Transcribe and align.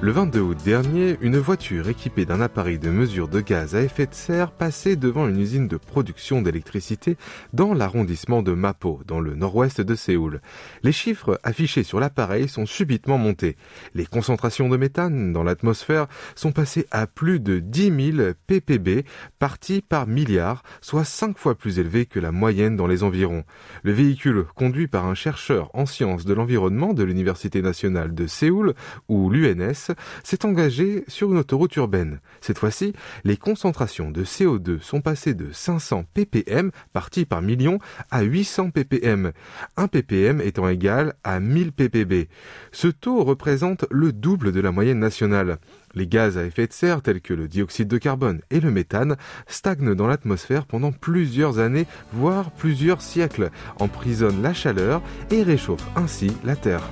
Le 0.00 0.12
22 0.12 0.40
août 0.40 0.58
dernier, 0.64 1.18
une 1.22 1.38
voiture 1.38 1.88
équipée 1.88 2.24
d'un 2.24 2.40
appareil 2.40 2.78
de 2.78 2.88
mesure 2.88 3.26
de 3.26 3.40
gaz 3.40 3.74
à 3.74 3.82
effet 3.82 4.06
de 4.06 4.14
serre 4.14 4.52
passait 4.52 4.94
devant 4.94 5.26
une 5.26 5.40
usine 5.40 5.66
de 5.66 5.76
production 5.76 6.40
d'électricité 6.40 7.16
dans 7.52 7.74
l'arrondissement 7.74 8.44
de 8.44 8.52
Mapo, 8.52 9.00
dans 9.08 9.18
le 9.18 9.34
nord-ouest 9.34 9.80
de 9.80 9.96
Séoul. 9.96 10.40
Les 10.84 10.92
chiffres 10.92 11.40
affichés 11.42 11.82
sur 11.82 11.98
l'appareil 11.98 12.46
sont 12.46 12.64
subitement 12.64 13.18
montés. 13.18 13.56
Les 13.92 14.06
concentrations 14.06 14.68
de 14.68 14.76
méthane 14.76 15.32
dans 15.32 15.42
l'atmosphère 15.42 16.06
sont 16.36 16.52
passées 16.52 16.86
à 16.92 17.08
plus 17.08 17.40
de 17.40 17.58
10 17.58 18.14
000 18.14 18.28
ppb 18.46 19.04
parties 19.40 19.82
par 19.82 20.06
milliard, 20.06 20.62
soit 20.80 21.02
5 21.02 21.36
fois 21.36 21.56
plus 21.56 21.80
élevées 21.80 22.06
que 22.06 22.20
la 22.20 22.30
moyenne 22.30 22.76
dans 22.76 22.86
les 22.86 23.02
environs. 23.02 23.42
Le 23.82 23.90
véhicule, 23.90 24.44
conduit 24.54 24.86
par 24.86 25.06
un 25.06 25.14
chercheur 25.14 25.70
en 25.74 25.86
sciences 25.86 26.24
de 26.24 26.34
l'environnement 26.34 26.94
de 26.94 27.02
l'Université 27.02 27.62
nationale 27.62 28.14
de 28.14 28.28
Séoul, 28.28 28.74
ou 29.08 29.28
l'UNS, 29.28 29.87
s'est 30.24 30.44
engagé 30.44 31.04
sur 31.08 31.32
une 31.32 31.38
autoroute 31.38 31.76
urbaine. 31.76 32.20
Cette 32.40 32.58
fois-ci, 32.58 32.92
les 33.24 33.36
concentrations 33.36 34.10
de 34.10 34.24
CO2 34.24 34.80
sont 34.80 35.00
passées 35.00 35.34
de 35.34 35.50
500 35.52 36.04
ppm 36.14 36.70
parties 36.92 37.24
par 37.24 37.42
million 37.42 37.78
à 38.10 38.22
800 38.22 38.70
ppm, 38.70 39.32
1 39.76 39.88
ppm 39.88 40.40
étant 40.40 40.68
égal 40.68 41.14
à 41.24 41.40
1000 41.40 41.72
ppb. 41.72 42.28
Ce 42.72 42.88
taux 42.88 43.24
représente 43.24 43.86
le 43.90 44.12
double 44.12 44.52
de 44.52 44.60
la 44.60 44.72
moyenne 44.72 44.98
nationale. 44.98 45.58
Les 45.94 46.06
gaz 46.06 46.36
à 46.38 46.44
effet 46.44 46.66
de 46.66 46.72
serre 46.72 47.02
tels 47.02 47.20
que 47.20 47.34
le 47.34 47.48
dioxyde 47.48 47.88
de 47.88 47.98
carbone 47.98 48.40
et 48.50 48.60
le 48.60 48.70
méthane 48.70 49.16
stagnent 49.46 49.94
dans 49.94 50.06
l'atmosphère 50.06 50.66
pendant 50.66 50.92
plusieurs 50.92 51.58
années, 51.58 51.86
voire 52.12 52.50
plusieurs 52.50 53.02
siècles, 53.02 53.50
emprisonnent 53.78 54.42
la 54.42 54.54
chaleur 54.54 55.02
et 55.30 55.42
réchauffent 55.42 55.88
ainsi 55.96 56.30
la 56.44 56.56
Terre. 56.56 56.82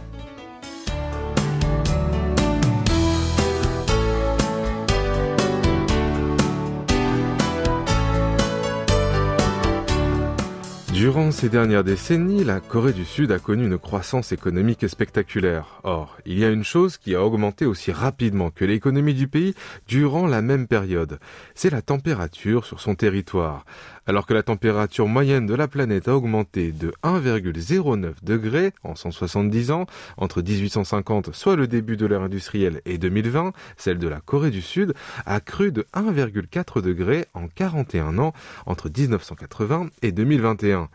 Durant 10.96 11.30
ces 11.30 11.50
dernières 11.50 11.84
décennies, 11.84 12.42
la 12.42 12.58
Corée 12.58 12.94
du 12.94 13.04
Sud 13.04 13.30
a 13.30 13.38
connu 13.38 13.66
une 13.66 13.76
croissance 13.76 14.32
économique 14.32 14.88
spectaculaire. 14.88 15.78
Or, 15.82 16.16
il 16.24 16.38
y 16.38 16.44
a 16.46 16.48
une 16.48 16.64
chose 16.64 16.96
qui 16.96 17.14
a 17.14 17.22
augmenté 17.22 17.66
aussi 17.66 17.92
rapidement 17.92 18.48
que 18.50 18.64
l'économie 18.64 19.12
du 19.12 19.28
pays 19.28 19.54
durant 19.86 20.26
la 20.26 20.40
même 20.40 20.66
période. 20.66 21.18
C'est 21.54 21.68
la 21.68 21.82
température 21.82 22.64
sur 22.64 22.80
son 22.80 22.94
territoire. 22.94 23.66
Alors 24.08 24.24
que 24.24 24.34
la 24.34 24.44
température 24.44 25.08
moyenne 25.08 25.46
de 25.46 25.54
la 25.54 25.66
planète 25.66 26.06
a 26.06 26.14
augmenté 26.14 26.70
de 26.70 26.92
1,09 27.02 28.14
degrés 28.22 28.72
en 28.84 28.94
170 28.94 29.72
ans, 29.72 29.86
entre 30.16 30.42
1850, 30.42 31.34
soit 31.34 31.56
le 31.56 31.66
début 31.66 31.96
de 31.96 32.06
l'ère 32.06 32.22
industrielle, 32.22 32.82
et 32.84 32.98
2020, 32.98 33.52
celle 33.76 33.98
de 33.98 34.06
la 34.06 34.20
Corée 34.20 34.50
du 34.50 34.62
Sud 34.62 34.94
a 35.24 35.40
cru 35.40 35.72
de 35.72 35.86
1,4 35.92 36.82
degrés 36.82 37.26
en 37.34 37.48
41 37.48 38.18
ans, 38.18 38.32
entre 38.64 38.88
1980 38.96 39.88
et 40.02 40.12
2021. 40.12 40.88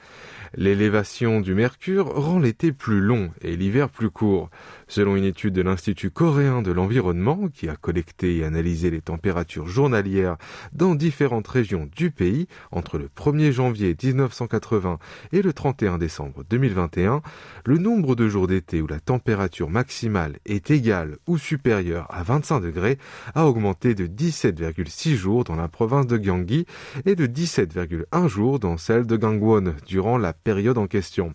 L'élévation 0.56 1.42
du 1.42 1.54
mercure 1.54 2.08
rend 2.08 2.40
l'été 2.40 2.72
plus 2.72 3.02
long 3.02 3.32
et 3.42 3.58
l'hiver 3.58 3.90
plus 3.90 4.10
court. 4.10 4.50
Selon 4.92 5.16
une 5.16 5.24
étude 5.24 5.54
de 5.54 5.62
l'Institut 5.62 6.12
coréen 6.12 6.62
de 6.62 6.70
l'environnement, 6.70 7.48
qui 7.48 7.70
a 7.70 7.78
collecté 7.78 8.36
et 8.36 8.44
analysé 8.44 8.90
les 8.90 9.00
températures 9.00 9.70
journalières 9.70 10.36
dans 10.74 10.96
différentes 10.96 11.48
régions 11.48 11.88
du 11.96 12.12
pays 12.12 12.46
entre 12.72 12.98
le 12.98 13.08
1er 13.08 13.54
janvier 13.54 13.96
1980 14.04 15.00
et 15.32 15.42
le 15.42 15.54
31 15.54 15.98
décembre 15.98 16.44
2021, 16.50 17.22
le 17.66 17.78
nombre 17.78 18.18
de 18.18 18.28
jours 18.28 18.48
d'été 18.48 18.82
où 18.82 18.88
la 18.88 19.00
température 19.00 19.70
maximale 19.70 20.40
est 20.46 20.70
égale 20.72 21.16
ou 21.26 21.38
supérieure 21.38 22.06
à 22.10 22.24
25 22.24 22.60
degrés 22.60 22.98
a 23.34 23.48
augmenté 23.48 23.96
de 23.96 24.08
17,6 24.08 25.16
jours 25.16 25.46
dans 25.46 25.56
la 25.56 25.70
province 25.70 26.08
de 26.08 26.18
Gyeonggi 26.18 26.66
et 27.06 27.16
de 27.16 27.28
17,1 27.28 28.28
jours 28.28 28.60
dans 28.60 28.76
celle 28.76 29.08
de 29.08 29.16
Gangwon 29.16 29.74
durant 29.88 30.18
la 30.18 30.34
période 30.34 30.78
en 30.78 30.88
question. 30.88 31.34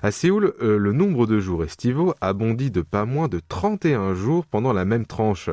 À 0.00 0.10
Séoul, 0.10 0.54
euh, 0.62 0.78
le 0.78 0.92
nombre 0.92 1.26
de 1.26 1.38
jours 1.38 1.64
estivaux 1.64 2.14
a 2.20 2.32
bondi 2.32 2.70
de 2.70 2.80
pas 2.80 3.04
moins 3.04 3.28
de 3.28 3.40
31 3.46 4.14
jours 4.14 4.46
pendant 4.46 4.72
la 4.72 4.84
même 4.84 5.06
tranche. 5.06 5.50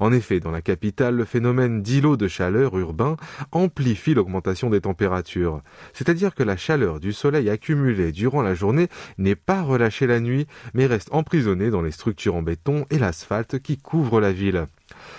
En 0.00 0.12
effet, 0.12 0.40
dans 0.40 0.50
la 0.50 0.60
capitale, 0.60 1.16
le 1.16 1.24
phénomène 1.24 1.82
d'îlot 1.82 2.16
de 2.16 2.28
chaleur 2.28 2.76
urbain 2.78 3.16
amplifie 3.52 4.14
l'augmentation 4.14 4.68
des 4.68 4.82
températures. 4.82 5.62
C'est-à-dire 5.94 6.34
que 6.34 6.42
la 6.42 6.56
chaleur 6.56 7.00
du 7.00 7.12
soleil 7.12 7.48
accumulée 7.48 8.12
durant 8.12 8.42
la 8.42 8.54
journée 8.54 8.88
n'est 9.16 9.36
pas 9.36 9.62
relâchée 9.62 10.06
la 10.06 10.20
nuit, 10.20 10.46
mais 10.74 10.86
reste 10.86 11.08
emprisonnée 11.12 11.70
dans 11.70 11.82
les 11.82 11.92
structures 11.92 12.34
en 12.34 12.42
béton 12.42 12.84
et 12.90 12.98
l'asphalte 12.98 13.58
qui 13.60 13.78
couvrent 13.78 14.20
la 14.20 14.32
ville. 14.32 14.66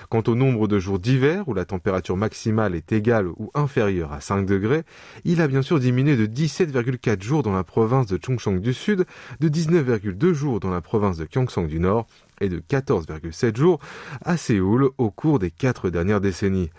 Quant 0.09 0.23
au 0.27 0.35
nombre 0.35 0.67
de 0.67 0.79
jours 0.79 0.99
d'hiver 0.99 1.47
où 1.47 1.53
la 1.53 1.65
température 1.65 2.17
maximale 2.17 2.75
est 2.75 2.91
égale 2.91 3.27
ou 3.27 3.51
inférieure 3.53 4.11
à 4.11 4.21
5 4.21 4.45
degrés, 4.45 4.83
il 5.25 5.41
a 5.41 5.47
bien 5.47 5.61
sûr 5.61 5.79
diminué 5.79 6.15
de 6.15 6.25
17,4 6.25 7.21
jours 7.21 7.43
dans 7.43 7.53
la 7.53 7.63
province 7.63 8.07
de 8.07 8.17
Chungcheong 8.17 8.59
du 8.59 8.73
Sud, 8.73 9.05
de 9.39 9.49
19,2 9.49 10.33
jours 10.33 10.59
dans 10.59 10.69
la 10.69 10.81
province 10.81 11.17
de 11.17 11.27
Gyeongsang 11.29 11.67
du 11.67 11.79
Nord 11.79 12.07
et 12.41 12.49
de 12.49 12.59
14,7 12.59 13.57
jours 13.57 13.79
à 14.23 14.37
Séoul 14.37 14.89
au 14.97 15.11
cours 15.11 15.39
des 15.39 15.51
quatre 15.51 15.89
dernières 15.89 16.21
décennies. 16.21 16.69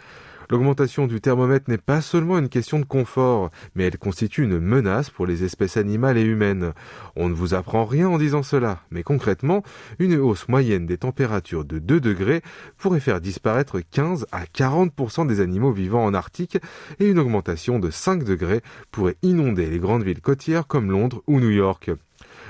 L'augmentation 0.51 1.07
du 1.07 1.21
thermomètre 1.21 1.71
n'est 1.71 1.79
pas 1.79 2.01
seulement 2.01 2.37
une 2.37 2.49
question 2.49 2.81
de 2.81 2.85
confort, 2.85 3.53
mais 3.77 3.85
elle 3.85 3.99
constitue 3.99 4.43
une 4.43 4.59
menace 4.59 5.09
pour 5.09 5.25
les 5.25 5.45
espèces 5.45 5.77
animales 5.77 6.19
et 6.19 6.25
humaines. 6.25 6.73
On 7.15 7.29
ne 7.29 7.35
vous 7.35 7.55
apprend 7.55 7.85
rien 7.85 8.09
en 8.09 8.19
disant 8.19 8.43
cela, 8.43 8.81
mais 8.91 9.05
concrètement, 9.05 9.63
une 10.01 10.17
hausse 10.17 10.49
moyenne 10.49 10.87
des 10.87 10.99
températures 10.99 11.65
de 11.65 11.79
2 11.79 12.01
degrés 12.01 12.43
pourrait 12.79 12.99
faire 12.99 13.21
disparaître 13.21 13.79
15 13.79 14.27
à 14.33 14.43
40% 14.45 15.29
des 15.29 15.41
animaux 15.41 15.71
vivant 15.71 16.05
en 16.05 16.15
Arctique 16.15 16.59
et 16.99 17.07
une 17.07 17.21
augmentation 17.21 17.79
de 17.79 17.91
5 17.91 18.25
degrés 18.25 18.63
pourrait 18.91 19.17
inonder 19.23 19.71
les 19.71 19.79
grandes 19.79 20.03
villes 20.03 20.21
côtières 20.21 20.67
comme 20.67 20.91
Londres 20.91 21.23
ou 21.29 21.39
New 21.39 21.51
York. 21.51 21.93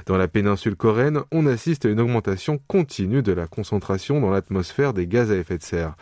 Dans 0.06 0.16
la 0.16 0.28
péninsule 0.28 0.76
coréenne, 0.76 1.20
on 1.30 1.46
assiste 1.46 1.86
à 1.86 1.88
une 1.88 2.00
augmentation 2.00 2.60
continue 2.66 3.22
de 3.22 3.32
la 3.32 3.46
concentration 3.46 4.20
dans 4.20 4.30
l'atmosphère 4.30 4.92
des 4.92 5.06
gaz 5.06 5.30
à 5.30 5.36
effet 5.36 5.58
de 5.58 5.62
serre. 5.62 5.94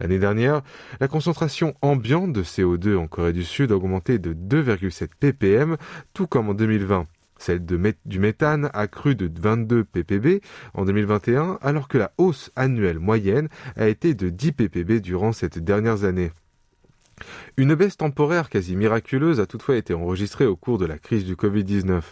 L'année 0.00 0.18
dernière, 0.18 0.62
la 1.00 1.08
concentration 1.08 1.74
ambiante 1.82 2.32
de 2.32 2.42
CO2 2.42 2.96
en 2.96 3.06
Corée 3.06 3.32
du 3.32 3.44
Sud 3.44 3.72
a 3.72 3.76
augmenté 3.76 4.18
de 4.18 4.32
2,7 4.32 5.08
ppm, 5.18 5.76
tout 6.14 6.26
comme 6.26 6.48
en 6.48 6.54
2020. 6.54 7.06
Celle 7.38 7.64
du 7.64 8.18
méthane 8.18 8.70
a 8.72 8.86
cru 8.86 9.14
de 9.14 9.30
22 9.38 9.84
ppb 9.84 10.40
en 10.72 10.84
2021, 10.84 11.58
alors 11.60 11.86
que 11.86 11.98
la 11.98 12.12
hausse 12.16 12.50
annuelle 12.56 12.98
moyenne 12.98 13.48
a 13.76 13.88
été 13.88 14.14
de 14.14 14.30
10 14.30 14.52
ppb 14.52 15.00
durant 15.00 15.32
cette 15.32 15.58
dernière 15.58 16.04
année. 16.04 16.30
Une 17.56 17.74
baisse 17.74 17.96
temporaire 17.96 18.50
quasi 18.50 18.76
miraculeuse 18.76 19.40
a 19.40 19.46
toutefois 19.46 19.76
été 19.76 19.94
enregistrée 19.94 20.44
au 20.44 20.56
cours 20.56 20.76
de 20.76 20.84
la 20.84 20.98
crise 20.98 21.24
du 21.24 21.34
Covid-19. 21.34 22.02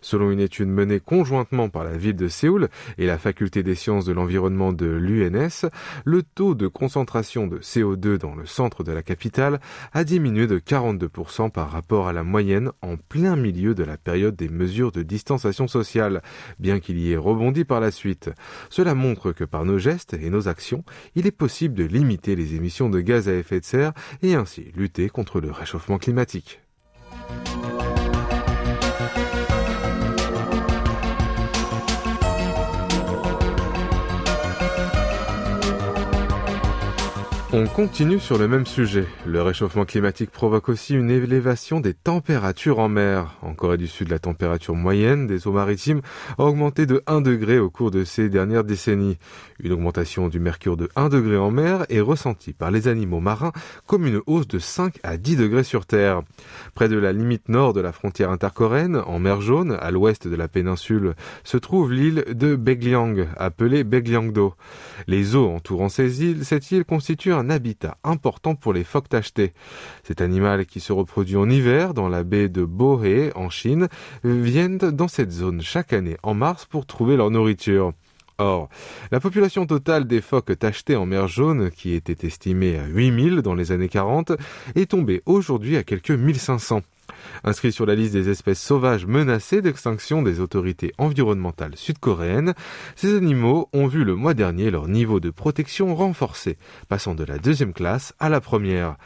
Selon 0.00 0.30
une 0.30 0.40
étude 0.40 0.68
menée 0.68 1.00
conjointement 1.00 1.68
par 1.68 1.84
la 1.84 1.96
ville 1.98 2.16
de 2.16 2.28
Séoul 2.28 2.68
et 2.96 3.04
la 3.04 3.18
faculté 3.18 3.62
des 3.62 3.74
sciences 3.74 4.06
de 4.06 4.14
l'environnement 4.14 4.72
de 4.72 4.86
l'UNS, 4.86 5.68
le 6.06 6.22
taux 6.22 6.54
de 6.54 6.66
concentration 6.66 7.46
de 7.46 7.58
CO2 7.58 8.16
dans 8.16 8.34
le 8.34 8.46
centre 8.46 8.84
de 8.84 8.92
la 8.92 9.02
capitale 9.02 9.60
a 9.92 10.04
diminué 10.04 10.46
de 10.46 10.58
42% 10.58 11.50
par 11.50 11.70
rapport 11.70 12.08
à 12.08 12.14
la 12.14 12.22
moyenne 12.22 12.70
en 12.80 12.96
plein 12.96 13.36
milieu 13.36 13.74
de 13.74 13.84
la 13.84 13.98
période 13.98 14.36
des 14.36 14.48
mesures 14.48 14.92
de 14.92 15.02
distanciation 15.02 15.68
sociale, 15.68 16.22
bien 16.58 16.80
qu'il 16.80 16.98
y 16.98 17.12
ait 17.12 17.18
rebondi 17.18 17.66
par 17.66 17.80
la 17.80 17.90
suite. 17.90 18.30
Cela 18.70 18.94
montre 18.94 19.32
que 19.32 19.44
par 19.44 19.66
nos 19.66 19.78
gestes 19.78 20.14
et 20.14 20.30
nos 20.30 20.48
actions, 20.48 20.84
il 21.14 21.26
est 21.26 21.30
possible 21.30 21.74
de 21.74 21.84
limiter 21.84 22.34
les 22.34 22.54
émissions 22.54 22.88
de 22.88 23.00
gaz 23.00 23.28
à 23.28 23.34
effet 23.34 23.60
de 23.60 23.64
serre 23.66 23.92
et 24.22 24.34
ainsi 24.46 24.70
lutter 24.76 25.08
contre 25.08 25.40
le 25.40 25.50
réchauffement 25.50 25.98
climatique. 25.98 26.60
On 37.58 37.66
continue 37.66 38.20
sur 38.20 38.36
le 38.36 38.48
même 38.48 38.66
sujet. 38.66 39.06
Le 39.24 39.40
réchauffement 39.40 39.86
climatique 39.86 40.30
provoque 40.30 40.68
aussi 40.68 40.94
une 40.94 41.08
élévation 41.08 41.80
des 41.80 41.94
températures 41.94 42.80
en 42.80 42.90
mer. 42.90 43.38
En 43.40 43.54
Corée 43.54 43.78
du 43.78 43.86
Sud, 43.86 44.10
la 44.10 44.18
température 44.18 44.74
moyenne 44.74 45.26
des 45.26 45.46
eaux 45.46 45.52
maritimes 45.52 46.02
a 46.36 46.42
augmenté 46.42 46.84
de 46.84 47.02
1 47.06 47.22
degré 47.22 47.58
au 47.58 47.70
cours 47.70 47.90
de 47.90 48.04
ces 48.04 48.28
dernières 48.28 48.62
décennies. 48.62 49.16
Une 49.58 49.72
augmentation 49.72 50.28
du 50.28 50.38
mercure 50.38 50.76
de 50.76 50.90
1 50.96 51.08
degré 51.08 51.38
en 51.38 51.50
mer 51.50 51.86
est 51.88 52.00
ressentie 52.00 52.52
par 52.52 52.70
les 52.70 52.88
animaux 52.88 53.20
marins 53.20 53.52
comme 53.86 54.06
une 54.06 54.20
hausse 54.26 54.48
de 54.48 54.58
5 54.58 54.98
à 55.02 55.16
10 55.16 55.36
degrés 55.36 55.64
sur 55.64 55.86
Terre. 55.86 56.20
Près 56.74 56.90
de 56.90 56.98
la 56.98 57.14
limite 57.14 57.48
nord 57.48 57.72
de 57.72 57.80
la 57.80 57.92
frontière 57.92 58.32
intercoréenne, 58.32 58.96
en 59.06 59.18
mer 59.18 59.40
Jaune, 59.40 59.78
à 59.80 59.90
l'ouest 59.90 60.28
de 60.28 60.36
la 60.36 60.48
péninsule, 60.48 61.14
se 61.42 61.56
trouve 61.56 61.90
l'île 61.90 62.26
de 62.34 62.54
Begliang, 62.54 63.28
appelée 63.38 63.82
Begliangdo. 63.82 64.56
Les 65.06 65.36
eaux 65.36 65.48
entourant 65.48 65.88
ces 65.88 66.22
îles, 66.22 66.44
cette 66.44 66.70
île 66.70 66.84
constitue 66.84 67.32
un 67.32 67.45
habitat 67.50 67.98
important 68.04 68.54
pour 68.54 68.72
les 68.72 68.84
phoques 68.84 69.08
tachetés. 69.08 69.52
Cet 70.04 70.20
animal 70.20 70.66
qui 70.66 70.80
se 70.80 70.92
reproduit 70.92 71.36
en 71.36 71.48
hiver 71.48 71.94
dans 71.94 72.08
la 72.08 72.24
baie 72.24 72.48
de 72.48 72.64
Bohé 72.64 73.32
en 73.34 73.50
Chine 73.50 73.88
viennent 74.24 74.78
dans 74.78 75.08
cette 75.08 75.32
zone 75.32 75.62
chaque 75.62 75.92
année 75.92 76.16
en 76.22 76.34
mars 76.34 76.66
pour 76.66 76.86
trouver 76.86 77.16
leur 77.16 77.30
nourriture. 77.30 77.92
Or, 78.38 78.68
la 79.10 79.20
population 79.20 79.64
totale 79.66 80.06
des 80.06 80.20
phoques 80.20 80.58
tachetés 80.58 80.94
en 80.94 81.06
mer 81.06 81.26
jaune, 81.26 81.70
qui 81.70 81.94
était 81.94 82.26
estimée 82.26 82.78
à 82.78 82.86
8000 82.86 83.40
dans 83.40 83.54
les 83.54 83.72
années 83.72 83.88
40, 83.88 84.32
est 84.74 84.90
tombée 84.90 85.22
aujourd'hui 85.24 85.78
à 85.78 85.82
quelques 85.82 86.10
1500. 86.10 86.82
Inscrit 87.44 87.72
sur 87.72 87.86
la 87.86 87.94
liste 87.94 88.12
des 88.12 88.28
espèces 88.28 88.60
sauvages 88.60 89.06
menacées 89.06 89.62
d'extinction 89.62 90.22
des 90.22 90.40
autorités 90.40 90.92
environnementales 90.98 91.76
sud-coréennes, 91.76 92.54
ces 92.94 93.16
animaux 93.16 93.68
ont 93.72 93.86
vu 93.86 94.04
le 94.04 94.14
mois 94.14 94.34
dernier 94.34 94.70
leur 94.70 94.88
niveau 94.88 95.20
de 95.20 95.30
protection 95.30 95.94
renforcé, 95.94 96.58
passant 96.88 97.14
de 97.14 97.24
la 97.24 97.38
deuxième 97.38 97.72
classe 97.72 98.14
à 98.18 98.28
la 98.28 98.40
première. 98.40 98.96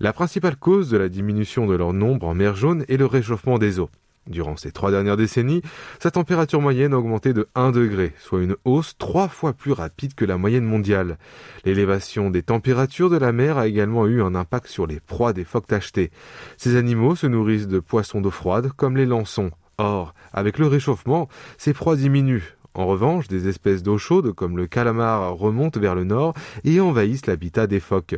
La 0.00 0.12
principale 0.12 0.56
cause 0.56 0.90
de 0.90 0.96
la 0.96 1.08
diminution 1.08 1.66
de 1.66 1.74
leur 1.74 1.92
nombre 1.92 2.28
en 2.28 2.34
mer 2.34 2.54
jaune 2.54 2.84
est 2.88 2.96
le 2.96 3.06
réchauffement 3.06 3.58
des 3.58 3.80
eaux. 3.80 3.90
Durant 4.28 4.56
ces 4.56 4.72
trois 4.72 4.90
dernières 4.90 5.16
décennies, 5.16 5.62
sa 6.00 6.10
température 6.10 6.60
moyenne 6.60 6.92
a 6.92 6.98
augmenté 6.98 7.32
de 7.32 7.48
1 7.54 7.72
degré, 7.72 8.12
soit 8.18 8.42
une 8.42 8.56
hausse 8.66 8.94
trois 8.98 9.28
fois 9.28 9.54
plus 9.54 9.72
rapide 9.72 10.14
que 10.14 10.26
la 10.26 10.36
moyenne 10.36 10.64
mondiale. 10.64 11.18
L'élévation 11.64 12.28
des 12.28 12.42
températures 12.42 13.08
de 13.08 13.16
la 13.16 13.32
mer 13.32 13.56
a 13.56 13.66
également 13.66 14.06
eu 14.06 14.22
un 14.22 14.34
impact 14.34 14.66
sur 14.66 14.86
les 14.86 15.00
proies 15.00 15.32
des 15.32 15.44
phoques 15.44 15.68
tachetés. 15.68 16.10
Ces 16.58 16.76
animaux 16.76 17.16
se 17.16 17.26
nourrissent 17.26 17.68
de 17.68 17.80
poissons 17.80 18.20
d'eau 18.20 18.30
froide 18.30 18.70
comme 18.76 18.98
les 18.98 19.06
lançons. 19.06 19.50
Or, 19.78 20.12
avec 20.32 20.58
le 20.58 20.66
réchauffement, 20.66 21.28
ces 21.56 21.72
proies 21.72 21.96
diminuent. 21.96 22.58
En 22.74 22.86
revanche, 22.86 23.28
des 23.28 23.48
espèces 23.48 23.82
d'eau 23.82 23.96
chaude 23.96 24.32
comme 24.32 24.58
le 24.58 24.66
calamar 24.66 25.32
remontent 25.34 25.80
vers 25.80 25.94
le 25.94 26.04
nord 26.04 26.34
et 26.64 26.80
envahissent 26.80 27.26
l'habitat 27.26 27.66
des 27.66 27.80
phoques. 27.80 28.16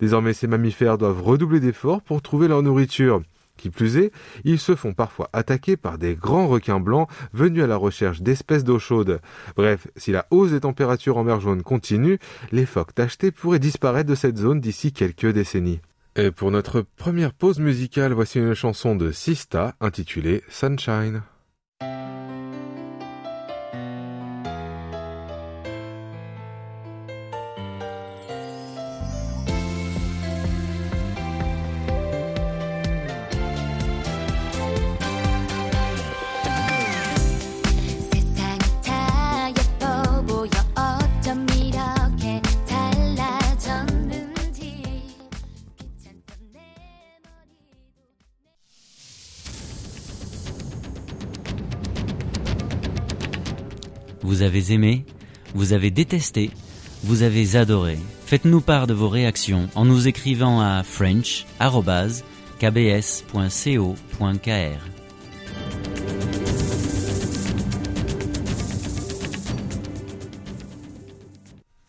Désormais, 0.00 0.32
ces 0.32 0.48
mammifères 0.48 0.98
doivent 0.98 1.22
redoubler 1.22 1.60
d'efforts 1.60 2.02
pour 2.02 2.20
trouver 2.20 2.48
leur 2.48 2.62
nourriture. 2.62 3.22
Qui 3.62 3.70
plus 3.70 3.96
est, 3.96 4.10
ils 4.42 4.58
se 4.58 4.74
font 4.74 4.92
parfois 4.92 5.30
attaquer 5.32 5.76
par 5.76 5.96
des 5.96 6.16
grands 6.16 6.48
requins 6.48 6.80
blancs 6.80 7.08
venus 7.32 7.62
à 7.62 7.68
la 7.68 7.76
recherche 7.76 8.20
d'espèces 8.20 8.64
d'eau 8.64 8.80
chaude. 8.80 9.20
Bref, 9.54 9.86
si 9.96 10.10
la 10.10 10.26
hausse 10.32 10.50
des 10.50 10.58
températures 10.58 11.16
en 11.16 11.22
mer 11.22 11.38
jaune 11.38 11.62
continue, 11.62 12.18
les 12.50 12.66
phoques 12.66 12.92
tachetés 12.92 13.30
pourraient 13.30 13.60
disparaître 13.60 14.10
de 14.10 14.16
cette 14.16 14.36
zone 14.36 14.58
d'ici 14.58 14.92
quelques 14.92 15.28
décennies. 15.28 15.78
Et 16.16 16.32
pour 16.32 16.50
notre 16.50 16.80
première 16.80 17.32
pause 17.32 17.60
musicale, 17.60 18.12
voici 18.12 18.40
une 18.40 18.54
chanson 18.54 18.96
de 18.96 19.12
Sista 19.12 19.76
intitulée 19.80 20.42
Sunshine. 20.48 21.22
Vous 54.22 54.42
avez 54.42 54.72
aimé, 54.72 55.04
vous 55.54 55.72
avez 55.72 55.90
détesté, 55.90 56.50
vous 57.02 57.22
avez 57.22 57.56
adoré. 57.56 57.98
Faites-nous 58.24 58.60
part 58.60 58.86
de 58.86 58.94
vos 58.94 59.08
réactions 59.08 59.68
en 59.74 59.84
nous 59.84 60.06
écrivant 60.06 60.60
à 60.60 60.84
french.kbs.co.kr. 60.84 61.48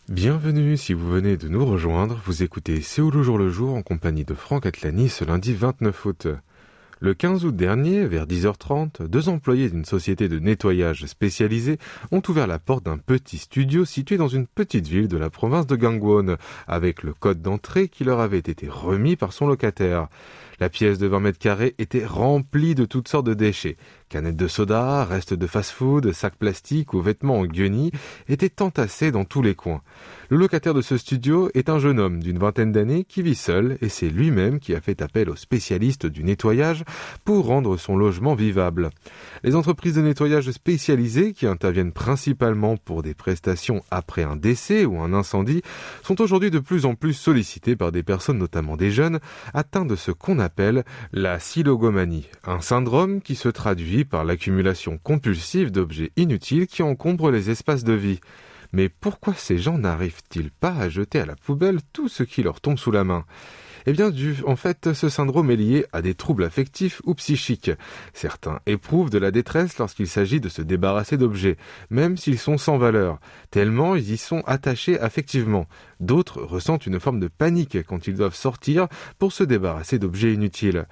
Bienvenue 0.09 0.77
si 0.77 0.93
vous 0.93 1.09
venez 1.09 1.37
de 1.37 1.47
nous 1.47 1.65
rejoindre, 1.65 2.19
vous 2.25 2.43
écoutez 2.43 2.81
Séoul 2.81 3.17
au 3.17 3.23
jour 3.23 3.37
le 3.37 3.49
jour 3.49 3.75
en 3.75 3.83
compagnie 3.83 4.25
de 4.25 4.33
Franck 4.33 4.65
Atlani 4.65 5.09
ce 5.09 5.23
lundi 5.23 5.53
29 5.53 6.05
août. 6.05 6.27
Le 7.03 7.13
15 7.13 7.43
août 7.43 7.53
dernier, 7.53 8.05
vers 8.05 8.25
10h30, 8.25 9.07
deux 9.07 9.27
employés 9.27 9.69
d'une 9.69 9.83
société 9.83 10.29
de 10.29 10.39
nettoyage 10.39 11.05
spécialisée 11.05 11.77
ont 12.13 12.21
ouvert 12.29 12.47
la 12.47 12.59
porte 12.59 12.85
d'un 12.85 12.97
petit 12.97 13.39
studio 13.39 13.83
situé 13.83 14.15
dans 14.15 14.29
une 14.29 14.47
petite 14.47 14.87
ville 14.87 15.09
de 15.09 15.17
la 15.17 15.29
province 15.29 15.67
de 15.67 15.75
Gangwon, 15.75 16.37
avec 16.65 17.03
le 17.03 17.13
code 17.13 17.41
d'entrée 17.41 17.89
qui 17.89 18.05
leur 18.05 18.21
avait 18.21 18.37
été 18.37 18.69
remis 18.69 19.17
par 19.17 19.33
son 19.33 19.47
locataire. 19.47 20.07
La 20.63 20.69
pièce 20.69 20.97
de 20.97 21.07
20 21.07 21.19
mètres 21.19 21.39
carrés 21.39 21.75
était 21.77 22.05
remplie 22.05 22.73
de 22.73 22.85
toutes 22.85 23.09
sortes 23.09 23.25
de 23.25 23.33
déchets. 23.33 23.75
Canettes 24.07 24.37
de 24.37 24.47
soda, 24.47 25.03
restes 25.03 25.33
de 25.33 25.45
fast-food, 25.45 26.13
sacs 26.13 26.37
plastiques 26.37 26.93
ou 26.93 27.01
vêtements 27.01 27.39
en 27.39 27.45
guenilles 27.45 27.91
étaient 28.29 28.61
entassés 28.61 29.11
dans 29.11 29.25
tous 29.25 29.41
les 29.41 29.55
coins. 29.55 29.81
Le 30.29 30.37
locataire 30.37 30.73
de 30.73 30.81
ce 30.81 30.97
studio 30.97 31.49
est 31.53 31.67
un 31.67 31.79
jeune 31.79 31.99
homme 31.99 32.23
d'une 32.23 32.37
vingtaine 32.37 32.71
d'années 32.71 33.03
qui 33.03 33.21
vit 33.21 33.35
seul 33.35 33.77
et 33.81 33.89
c'est 33.89 34.09
lui-même 34.09 34.61
qui 34.61 34.73
a 34.73 34.79
fait 34.79 35.01
appel 35.01 35.29
aux 35.29 35.35
spécialistes 35.35 36.05
du 36.05 36.23
nettoyage 36.23 36.85
pour 37.25 37.45
rendre 37.45 37.75
son 37.75 37.97
logement 37.97 38.33
vivable. 38.33 38.89
Les 39.43 39.55
entreprises 39.55 39.95
de 39.95 40.01
nettoyage 40.01 40.49
spécialisées 40.51 41.33
qui 41.33 41.45
interviennent 41.45 41.91
principalement 41.91 42.77
pour 42.77 43.03
des 43.03 43.13
prestations 43.13 43.83
après 43.91 44.23
un 44.23 44.37
décès 44.37 44.85
ou 44.85 45.01
un 45.01 45.13
incendie 45.13 45.61
sont 46.03 46.21
aujourd'hui 46.21 46.51
de 46.51 46.59
plus 46.59 46.85
en 46.85 46.95
plus 46.95 47.13
sollicitées 47.13 47.75
par 47.75 47.91
des 47.91 48.03
personnes, 48.03 48.37
notamment 48.37 48.77
des 48.77 48.91
jeunes, 48.91 49.19
atteints 49.53 49.85
de 49.85 49.97
ce 49.97 50.11
qu'on 50.11 50.39
appelle 50.39 50.52
la 51.11 51.39
silogomanie, 51.39 52.29
un 52.45 52.61
syndrome 52.61 53.21
qui 53.21 53.35
se 53.35 53.49
traduit 53.49 54.05
par 54.05 54.23
l'accumulation 54.23 54.97
compulsive 54.97 55.71
d'objets 55.71 56.11
inutiles 56.15 56.67
qui 56.67 56.83
encombrent 56.83 57.31
les 57.31 57.49
espaces 57.49 57.83
de 57.83 57.93
vie. 57.93 58.19
Mais 58.71 58.89
pourquoi 58.89 59.33
ces 59.33 59.57
gens 59.57 59.77
n'arrivent-ils 59.77 60.51
pas 60.51 60.73
à 60.73 60.89
jeter 60.89 61.19
à 61.19 61.25
la 61.25 61.35
poubelle 61.35 61.79
tout 61.93 62.07
ce 62.07 62.23
qui 62.23 62.43
leur 62.43 62.61
tombe 62.61 62.77
sous 62.77 62.91
la 62.91 63.03
main? 63.03 63.25
Eh 63.85 63.93
bien, 63.93 64.09
du, 64.09 64.37
en 64.45 64.55
fait, 64.55 64.93
ce 64.93 65.09
syndrome 65.09 65.51
est 65.51 65.55
lié 65.55 65.85
à 65.91 66.01
des 66.01 66.15
troubles 66.15 66.43
affectifs 66.43 67.01
ou 67.05 67.13
psychiques. 67.15 67.71
Certains 68.13 68.59
éprouvent 68.65 69.09
de 69.09 69.17
la 69.17 69.31
détresse 69.31 69.77
lorsqu'il 69.77 70.07
s'agit 70.07 70.39
de 70.39 70.49
se 70.49 70.61
débarrasser 70.61 71.17
d'objets, 71.17 71.57
même 71.89 72.17
s'ils 72.17 72.39
sont 72.39 72.57
sans 72.57 72.77
valeur, 72.77 73.19
tellement 73.51 73.95
ils 73.95 74.11
y 74.11 74.17
sont 74.17 74.41
attachés 74.45 74.99
affectivement. 74.99 75.67
D'autres 75.99 76.41
ressentent 76.41 76.85
une 76.85 76.99
forme 76.99 77.19
de 77.19 77.27
panique 77.27 77.83
quand 77.87 78.07
ils 78.07 78.15
doivent 78.15 78.35
sortir 78.35 78.87
pour 79.19 79.31
se 79.31 79.43
débarrasser 79.43 79.99
d'objets 79.99 80.33
inutiles. 80.33 80.85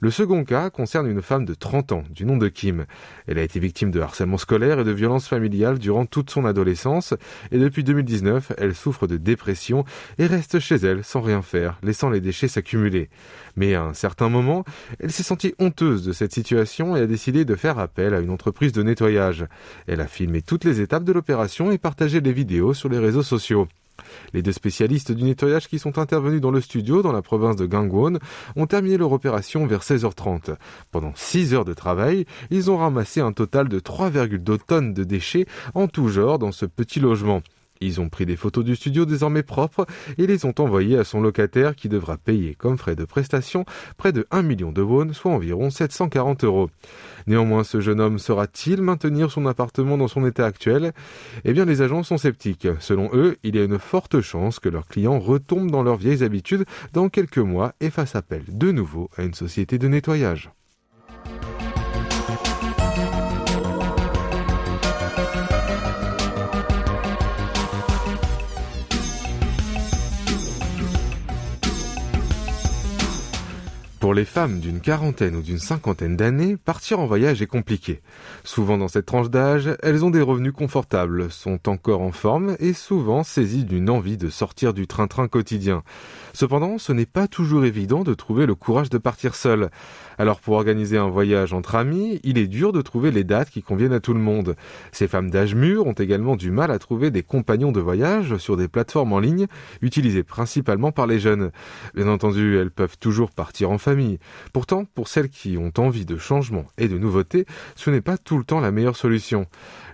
Le 0.00 0.10
second 0.12 0.44
cas 0.44 0.70
concerne 0.70 1.08
une 1.08 1.22
femme 1.22 1.44
de 1.44 1.54
30 1.54 1.90
ans, 1.92 2.04
du 2.10 2.24
nom 2.24 2.36
de 2.36 2.48
Kim. 2.48 2.86
Elle 3.26 3.38
a 3.38 3.42
été 3.42 3.58
victime 3.58 3.90
de 3.90 4.00
harcèlement 4.00 4.38
scolaire 4.38 4.78
et 4.78 4.84
de 4.84 4.92
violences 4.92 5.26
familiales 5.26 5.78
durant 5.80 6.06
toute 6.06 6.30
son 6.30 6.44
adolescence, 6.44 7.14
et 7.50 7.58
depuis 7.58 7.82
2019, 7.82 8.52
elle 8.58 8.76
souffre 8.76 9.08
de 9.08 9.16
dépression 9.16 9.84
et 10.18 10.26
reste 10.26 10.60
chez 10.60 10.76
elle 10.76 11.02
sans 11.02 11.20
rien 11.20 11.42
faire, 11.42 11.78
laissant 11.82 12.10
les 12.10 12.20
déchets 12.20 12.46
s'accumuler. 12.46 13.10
Mais 13.56 13.74
à 13.74 13.82
un 13.82 13.94
certain 13.94 14.28
moment, 14.28 14.64
elle 15.00 15.10
s'est 15.10 15.24
sentie 15.24 15.54
honteuse 15.58 16.04
de 16.04 16.12
cette 16.12 16.32
situation 16.32 16.96
et 16.96 17.00
a 17.00 17.06
décidé 17.06 17.44
de 17.44 17.56
faire 17.56 17.80
appel 17.80 18.14
à 18.14 18.20
une 18.20 18.30
entreprise 18.30 18.72
de 18.72 18.84
nettoyage. 18.84 19.46
Elle 19.88 20.00
a 20.00 20.06
filmé 20.06 20.42
toutes 20.42 20.64
les 20.64 20.80
étapes 20.80 21.04
de 21.04 21.12
l'opération 21.12 21.72
et 21.72 21.78
partagé 21.78 22.20
les 22.20 22.32
vidéos 22.32 22.72
sur 22.72 22.88
les 22.88 22.98
réseaux 22.98 23.24
sociaux. 23.24 23.66
Les 24.32 24.42
deux 24.42 24.52
spécialistes 24.52 25.12
du 25.12 25.24
nettoyage 25.24 25.68
qui 25.68 25.78
sont 25.78 25.98
intervenus 25.98 26.40
dans 26.40 26.50
le 26.50 26.60
studio 26.60 27.02
dans 27.02 27.12
la 27.12 27.22
province 27.22 27.56
de 27.56 27.66
Gangwon 27.66 28.18
ont 28.56 28.66
terminé 28.66 28.96
leur 28.96 29.12
opération 29.12 29.66
vers 29.66 29.82
16h30. 29.82 30.56
Pendant 30.90 31.12
6 31.14 31.54
heures 31.54 31.64
de 31.64 31.74
travail, 31.74 32.26
ils 32.50 32.70
ont 32.70 32.76
ramassé 32.76 33.20
un 33.20 33.32
total 33.32 33.68
de 33.68 33.80
3,2 33.80 34.58
tonnes 34.66 34.94
de 34.94 35.04
déchets 35.04 35.46
en 35.74 35.88
tout 35.88 36.08
genre 36.08 36.38
dans 36.38 36.52
ce 36.52 36.66
petit 36.66 37.00
logement. 37.00 37.42
Ils 37.80 38.00
ont 38.00 38.08
pris 38.08 38.26
des 38.26 38.36
photos 38.36 38.64
du 38.64 38.76
studio 38.76 39.04
désormais 39.04 39.42
propre 39.42 39.86
et 40.16 40.26
les 40.26 40.44
ont 40.44 40.54
envoyées 40.58 40.98
à 40.98 41.04
son 41.04 41.20
locataire 41.20 41.74
qui 41.74 41.88
devra 41.88 42.16
payer 42.16 42.54
comme 42.54 42.78
frais 42.78 42.96
de 42.96 43.04
prestation 43.04 43.64
près 43.96 44.12
de 44.12 44.26
1 44.30 44.42
million 44.42 44.72
de 44.72 44.82
won, 44.82 45.12
soit 45.12 45.32
environ 45.32 45.70
740 45.70 46.44
euros. 46.44 46.70
Néanmoins, 47.26 47.64
ce 47.64 47.80
jeune 47.80 48.00
homme 48.00 48.18
saura-t-il 48.18 48.82
maintenir 48.82 49.30
son 49.30 49.46
appartement 49.46 49.98
dans 49.98 50.08
son 50.08 50.26
état 50.26 50.46
actuel? 50.46 50.92
Eh 51.44 51.52
bien, 51.52 51.64
les 51.64 51.82
agents 51.82 52.02
sont 52.02 52.18
sceptiques. 52.18 52.68
Selon 52.80 53.10
eux, 53.12 53.36
il 53.42 53.56
y 53.56 53.58
a 53.60 53.64
une 53.64 53.78
forte 53.78 54.20
chance 54.20 54.58
que 54.58 54.68
leurs 54.68 54.86
clients 54.86 55.18
retombent 55.18 55.70
dans 55.70 55.82
leurs 55.82 55.96
vieilles 55.96 56.24
habitudes 56.24 56.64
dans 56.92 57.08
quelques 57.08 57.38
mois 57.38 57.74
et 57.80 57.90
fassent 57.90 58.16
appel 58.16 58.42
de 58.48 58.72
nouveau 58.72 59.10
à 59.16 59.24
une 59.24 59.34
société 59.34 59.78
de 59.78 59.88
nettoyage. 59.88 60.50
Pour 74.00 74.14
les 74.14 74.24
femmes 74.24 74.60
d'une 74.60 74.78
quarantaine 74.78 75.34
ou 75.34 75.42
d'une 75.42 75.58
cinquantaine 75.58 76.16
d'années, 76.16 76.56
partir 76.56 77.00
en 77.00 77.06
voyage 77.06 77.42
est 77.42 77.48
compliqué. 77.48 78.00
Souvent 78.44 78.78
dans 78.78 78.86
cette 78.86 79.06
tranche 79.06 79.28
d'âge, 79.28 79.70
elles 79.82 80.04
ont 80.04 80.10
des 80.10 80.22
revenus 80.22 80.52
confortables, 80.52 81.32
sont 81.32 81.68
encore 81.68 82.00
en 82.00 82.12
forme 82.12 82.54
et 82.60 82.74
souvent 82.74 83.24
saisies 83.24 83.64
d'une 83.64 83.90
envie 83.90 84.16
de 84.16 84.28
sortir 84.28 84.72
du 84.72 84.86
train-train 84.86 85.26
quotidien. 85.26 85.82
Cependant, 86.32 86.78
ce 86.78 86.92
n'est 86.92 87.06
pas 87.06 87.26
toujours 87.26 87.64
évident 87.64 88.04
de 88.04 88.14
trouver 88.14 88.46
le 88.46 88.54
courage 88.54 88.88
de 88.88 88.98
partir 88.98 89.34
seul. 89.34 89.68
Alors 90.16 90.40
pour 90.40 90.54
organiser 90.54 90.96
un 90.96 91.08
voyage 91.08 91.52
entre 91.52 91.74
amis, 91.74 92.20
il 92.22 92.38
est 92.38 92.46
dur 92.46 92.72
de 92.72 92.82
trouver 92.82 93.10
les 93.10 93.24
dates 93.24 93.50
qui 93.50 93.62
conviennent 93.62 93.92
à 93.92 94.00
tout 94.00 94.14
le 94.14 94.20
monde. 94.20 94.54
Ces 94.92 95.08
femmes 95.08 95.30
d'âge 95.30 95.56
mûr 95.56 95.86
ont 95.86 95.92
également 95.92 96.36
du 96.36 96.52
mal 96.52 96.70
à 96.70 96.78
trouver 96.78 97.10
des 97.10 97.24
compagnons 97.24 97.72
de 97.72 97.80
voyage 97.80 98.36
sur 98.36 98.56
des 98.56 98.68
plateformes 98.68 99.12
en 99.12 99.18
ligne 99.18 99.48
utilisées 99.82 100.22
principalement 100.22 100.92
par 100.92 101.08
les 101.08 101.18
jeunes. 101.18 101.50
Bien 101.96 102.06
entendu, 102.06 102.58
elles 102.58 102.70
peuvent 102.70 102.98
toujours 102.98 103.32
partir 103.32 103.72
en. 103.72 103.87
Pourtant, 104.52 104.84
pour 104.84 105.08
celles 105.08 105.28
qui 105.28 105.56
ont 105.56 105.72
envie 105.78 106.04
de 106.04 106.16
changement 106.16 106.66
et 106.76 106.88
de 106.88 106.98
nouveautés, 106.98 107.46
ce 107.76 107.90
n'est 107.90 108.00
pas 108.00 108.18
tout 108.18 108.38
le 108.38 108.44
temps 108.44 108.60
la 108.60 108.70
meilleure 108.70 108.96
solution. 108.96 109.46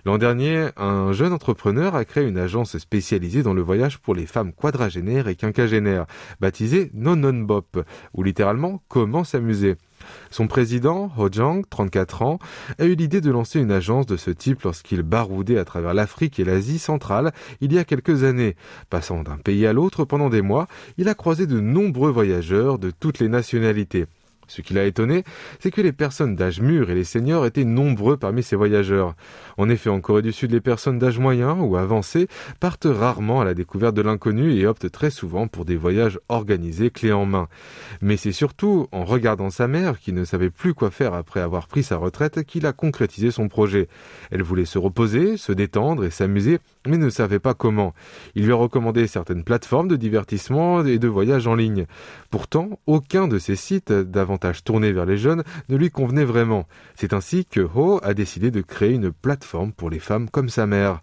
L'an 0.05 0.17
dernier, 0.17 0.69
un 0.77 1.13
jeune 1.13 1.33
entrepreneur 1.33 1.95
a 1.95 2.05
créé 2.05 2.27
une 2.27 2.37
agence 2.37 2.77
spécialisée 2.77 3.43
dans 3.43 3.53
le 3.53 3.61
voyage 3.61 3.99
pour 3.99 4.13
les 4.13 4.25
femmes 4.25 4.53
quadragénaires 4.53 5.27
et 5.27 5.35
quinquagénaires, 5.35 6.05
baptisée 6.39 6.91
Non 6.93 7.15
Non 7.15 7.33
Bop, 7.33 7.83
ou 8.13 8.23
littéralement 8.23 8.81
Comment 8.87 9.23
s'amuser. 9.23 9.75
Son 10.31 10.47
président, 10.47 11.11
Ho 11.17 11.29
Jang, 11.31 11.63
34 11.69 12.21
ans, 12.21 12.39
a 12.79 12.85
eu 12.85 12.95
l'idée 12.95 13.21
de 13.21 13.31
lancer 13.31 13.59
une 13.59 13.71
agence 13.71 14.05
de 14.05 14.17
ce 14.17 14.31
type 14.31 14.63
lorsqu'il 14.63 15.01
baroudait 15.01 15.57
à 15.57 15.65
travers 15.65 15.93
l'Afrique 15.93 16.39
et 16.39 16.43
l'Asie 16.43 16.79
centrale 16.79 17.31
il 17.61 17.73
y 17.73 17.79
a 17.79 17.83
quelques 17.83 18.23
années. 18.23 18.55
Passant 18.89 19.23
d'un 19.23 19.37
pays 19.37 19.65
à 19.65 19.73
l'autre 19.73 20.05
pendant 20.05 20.29
des 20.29 20.41
mois, 20.41 20.67
il 20.97 21.09
a 21.09 21.13
croisé 21.13 21.47
de 21.47 21.59
nombreux 21.59 22.11
voyageurs 22.11 22.79
de 22.79 22.91
toutes 22.91 23.19
les 23.19 23.29
nationalités. 23.29 24.05
Ce 24.47 24.61
qui 24.61 24.73
l'a 24.73 24.85
étonné, 24.85 25.23
c'est 25.59 25.71
que 25.71 25.81
les 25.81 25.91
personnes 25.91 26.35
d'âge 26.35 26.61
mûr 26.61 26.89
et 26.89 26.95
les 26.95 27.03
seniors 27.03 27.45
étaient 27.45 27.63
nombreux 27.63 28.17
parmi 28.17 28.43
ces 28.43 28.55
voyageurs. 28.55 29.15
En 29.57 29.69
effet, 29.69 29.89
en 29.89 30.01
Corée 30.01 30.21
du 30.21 30.31
Sud, 30.31 30.51
les 30.51 30.61
personnes 30.61 30.99
d'âge 30.99 31.19
moyen 31.19 31.53
ou 31.53 31.77
avancé 31.77 32.27
partent 32.59 32.87
rarement 32.89 33.41
à 33.41 33.45
la 33.45 33.53
découverte 33.53 33.95
de 33.95 34.01
l'inconnu 34.01 34.53
et 34.53 34.67
optent 34.67 34.91
très 34.91 35.09
souvent 35.09 35.47
pour 35.47 35.65
des 35.65 35.77
voyages 35.77 36.19
organisés 36.29 36.89
clés 36.89 37.13
en 37.13 37.25
main. 37.25 37.47
Mais 38.01 38.17
c'est 38.17 38.31
surtout 38.31 38.87
en 38.91 39.05
regardant 39.05 39.49
sa 39.49 39.67
mère, 39.67 39.99
qui 39.99 40.13
ne 40.13 40.25
savait 40.25 40.49
plus 40.49 40.73
quoi 40.73 40.91
faire 40.91 41.13
après 41.13 41.39
avoir 41.39 41.67
pris 41.67 41.83
sa 41.83 41.97
retraite, 41.97 42.43
qu'il 42.43 42.65
a 42.65 42.73
concrétisé 42.73 43.31
son 43.31 43.47
projet. 43.47 43.87
Elle 44.31 44.43
voulait 44.43 44.65
se 44.65 44.77
reposer, 44.77 45.37
se 45.37 45.51
détendre 45.51 46.05
et 46.05 46.11
s'amuser, 46.11 46.59
mais 46.87 46.97
ne 46.97 47.09
savait 47.09 47.39
pas 47.39 47.53
comment. 47.53 47.93
Il 48.35 48.45
lui 48.45 48.51
a 48.51 48.55
recommandé 48.55 49.07
certaines 49.07 49.43
plateformes 49.43 49.87
de 49.87 49.95
divertissement 49.95 50.85
et 50.85 50.99
de 50.99 51.07
voyage 51.07 51.47
en 51.47 51.55
ligne. 51.55 51.85
Pourtant, 52.29 52.79
aucun 52.87 53.27
de 53.27 53.39
ces 53.39 53.55
sites 53.55 53.91
davantage 53.91 54.63
tournés 54.63 54.91
vers 54.91 55.05
les 55.05 55.17
jeunes 55.17 55.43
ne 55.69 55.77
lui 55.77 55.91
convenait 55.91 56.25
vraiment. 56.25 56.67
C'est 56.95 57.13
ainsi 57.13 57.45
que 57.45 57.61
Ho 57.61 57.99
a 58.03 58.13
décidé 58.13 58.51
de 58.51 58.61
créer 58.61 58.93
une 58.93 59.11
plateforme 59.11 59.71
pour 59.71 59.89
les 59.89 59.99
femmes 59.99 60.29
comme 60.29 60.49
sa 60.49 60.65
mère. 60.65 61.01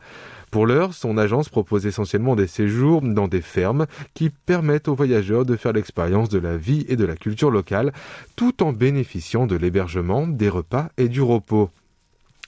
Pour 0.52 0.66
l'heure, 0.66 0.92
son 0.92 1.16
agence 1.16 1.48
propose 1.48 1.86
essentiellement 1.86 2.36
des 2.36 2.46
séjours 2.46 3.00
dans 3.00 3.26
des 3.26 3.40
fermes 3.40 3.86
qui 4.12 4.28
permettent 4.28 4.86
aux 4.86 4.94
voyageurs 4.94 5.46
de 5.46 5.56
faire 5.56 5.72
l'expérience 5.72 6.28
de 6.28 6.38
la 6.38 6.58
vie 6.58 6.84
et 6.88 6.96
de 6.96 7.06
la 7.06 7.16
culture 7.16 7.50
locale 7.50 7.90
tout 8.36 8.62
en 8.62 8.74
bénéficiant 8.74 9.46
de 9.46 9.56
l'hébergement, 9.56 10.26
des 10.26 10.50
repas 10.50 10.90
et 10.98 11.08
du 11.08 11.22
repos. 11.22 11.70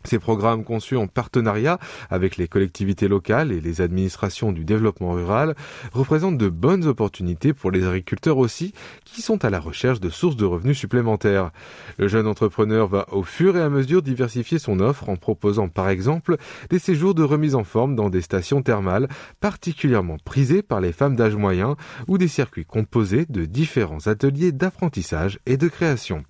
Ces 0.05 0.19
programmes 0.19 0.65
conçus 0.65 0.97
en 0.97 1.07
partenariat 1.07 1.79
avec 2.11 2.37
les 2.37 2.47
collectivités 2.47 3.09
locales 3.09 3.53
et 3.53 3.61
les 3.61 3.81
administrations 3.81 4.53
du 4.53 4.65
développement 4.65 5.13
rural 5.13 5.55
représentent 5.93 6.37
de 6.37 6.51
bonnes 6.51 6.87
opportunités 6.87 7.55
pour 7.55 7.71
les 7.71 7.87
agriculteurs 7.87 8.37
aussi, 8.37 8.75
qui 9.05 9.23
sont 9.23 9.45
à 9.45 9.51
la 9.51 9.61
recherche 9.61 10.01
de 10.01 10.11
sources 10.11 10.37
de 10.37 10.45
revenus 10.45 10.79
supplémentaires. 10.79 11.51
Le 11.97 12.07
jeune 12.07 12.27
entrepreneur 12.27 12.87
va 12.87 13.07
au 13.13 13.23
fur 13.23 13.57
et 13.57 13.63
à 13.63 13.71
mesure 13.71 14.03
diversifier 14.03 14.59
son 14.59 14.79
offre 14.81 15.09
en 15.09 15.17
proposant 15.17 15.69
par 15.69 15.89
exemple 15.89 16.37
des 16.69 16.79
séjours 16.79 17.15
de 17.15 17.23
remise 17.23 17.55
en 17.55 17.65
forme 17.65 17.97
dans 17.97 18.11
des 18.11 18.21
stations 18.21 18.63
thermales 18.63 19.09
particulièrement 19.41 20.19
prisées 20.23 20.63
par 20.63 20.81
les 20.81 20.93
femmes 20.93 21.17
d'âge 21.17 21.37
moyen 21.37 21.77
ou 22.09 22.19
des 22.19 22.29
circuits 22.29 22.67
composés 22.67 23.27
de 23.29 23.45
différents 23.47 24.07
ateliers 24.07 24.53
d'apprentissage 24.53 25.39
et 25.47 25.57
de 25.57 25.69
création. 25.69 26.25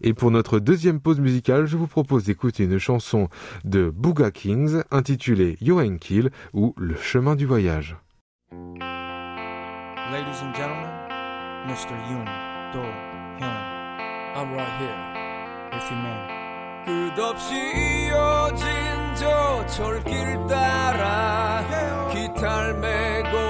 Et 0.00 0.14
pour 0.14 0.30
notre 0.30 0.58
deuxième 0.58 1.00
pause 1.00 1.20
musicale, 1.20 1.66
je 1.66 1.76
vous 1.76 1.86
propose 1.86 2.24
d'écouter 2.24 2.64
une 2.64 2.78
chanson 2.78 3.28
de 3.64 3.90
Booga 3.90 4.30
Kings 4.30 4.82
intitulée 4.90 5.56
Yoen 5.60 5.98
Kill 5.98 6.30
ou 6.52 6.74
Le 6.76 6.96
chemin 6.96 7.36
du 7.36 7.46
voyage. 7.46 7.96
Ladies 10.10 10.42
and 10.42 10.54
gentlemen, 10.54 10.90
Mr. 11.66 11.94
Yoon 12.10 12.26
Do 12.72 12.80
Hyun. 13.38 13.72
I'm 14.34 14.52
right 14.52 14.72
here, 14.78 14.98
if 15.72 15.90
you 15.90 15.96
may. 15.96 16.42
끝없이 16.84 17.54
이어진 17.54 18.66
저 19.14 19.64
철길 19.66 20.46
따라 20.48 21.64
기타를 22.12 22.74
메고 22.74 23.45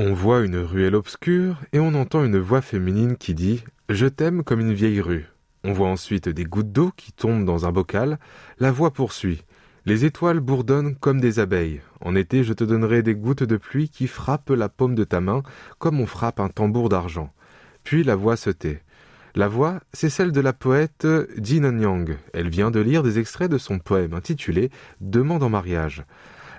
On 0.00 0.12
voit 0.12 0.44
une 0.44 0.58
ruelle 0.58 0.94
obscure 0.94 1.56
et 1.72 1.80
on 1.80 1.92
entend 1.94 2.24
une 2.24 2.38
voix 2.38 2.60
féminine 2.60 3.16
qui 3.16 3.34
dit⁇ 3.34 3.64
Je 3.88 4.06
t'aime 4.06 4.44
comme 4.44 4.60
une 4.60 4.72
vieille 4.72 5.00
rue⁇ 5.00 5.22
On 5.64 5.72
voit 5.72 5.88
ensuite 5.88 6.28
des 6.28 6.44
gouttes 6.44 6.70
d'eau 6.70 6.92
qui 6.96 7.10
tombent 7.10 7.44
dans 7.44 7.66
un 7.66 7.72
bocal. 7.72 8.20
La 8.60 8.70
voix 8.70 8.92
poursuit⁇ 8.92 9.34
Les 9.86 10.04
étoiles 10.04 10.38
bourdonnent 10.38 10.94
comme 10.94 11.20
des 11.20 11.40
abeilles. 11.40 11.80
En 12.00 12.14
été, 12.14 12.44
je 12.44 12.52
te 12.52 12.62
donnerai 12.62 13.02
des 13.02 13.16
gouttes 13.16 13.42
de 13.42 13.56
pluie 13.56 13.88
qui 13.88 14.06
frappent 14.06 14.50
la 14.50 14.68
paume 14.68 14.94
de 14.94 15.02
ta 15.02 15.20
main 15.20 15.42
comme 15.80 15.98
on 15.98 16.06
frappe 16.06 16.38
un 16.38 16.48
tambour 16.48 16.88
d'argent. 16.88 17.32
Puis 17.82 18.04
la 18.04 18.14
voix 18.14 18.36
se 18.36 18.50
tait. 18.50 18.84
La 19.34 19.48
voix, 19.48 19.80
c'est 19.92 20.10
celle 20.10 20.30
de 20.30 20.40
la 20.40 20.52
poète 20.52 21.08
Jin 21.42 21.76
Yang. 21.76 22.18
Elle 22.34 22.50
vient 22.50 22.70
de 22.70 22.78
lire 22.78 23.02
des 23.02 23.18
extraits 23.18 23.50
de 23.50 23.58
son 23.58 23.80
poème 23.80 24.14
intitulé 24.14 24.70
Demande 25.00 25.42
en 25.42 25.50
mariage. 25.50 26.04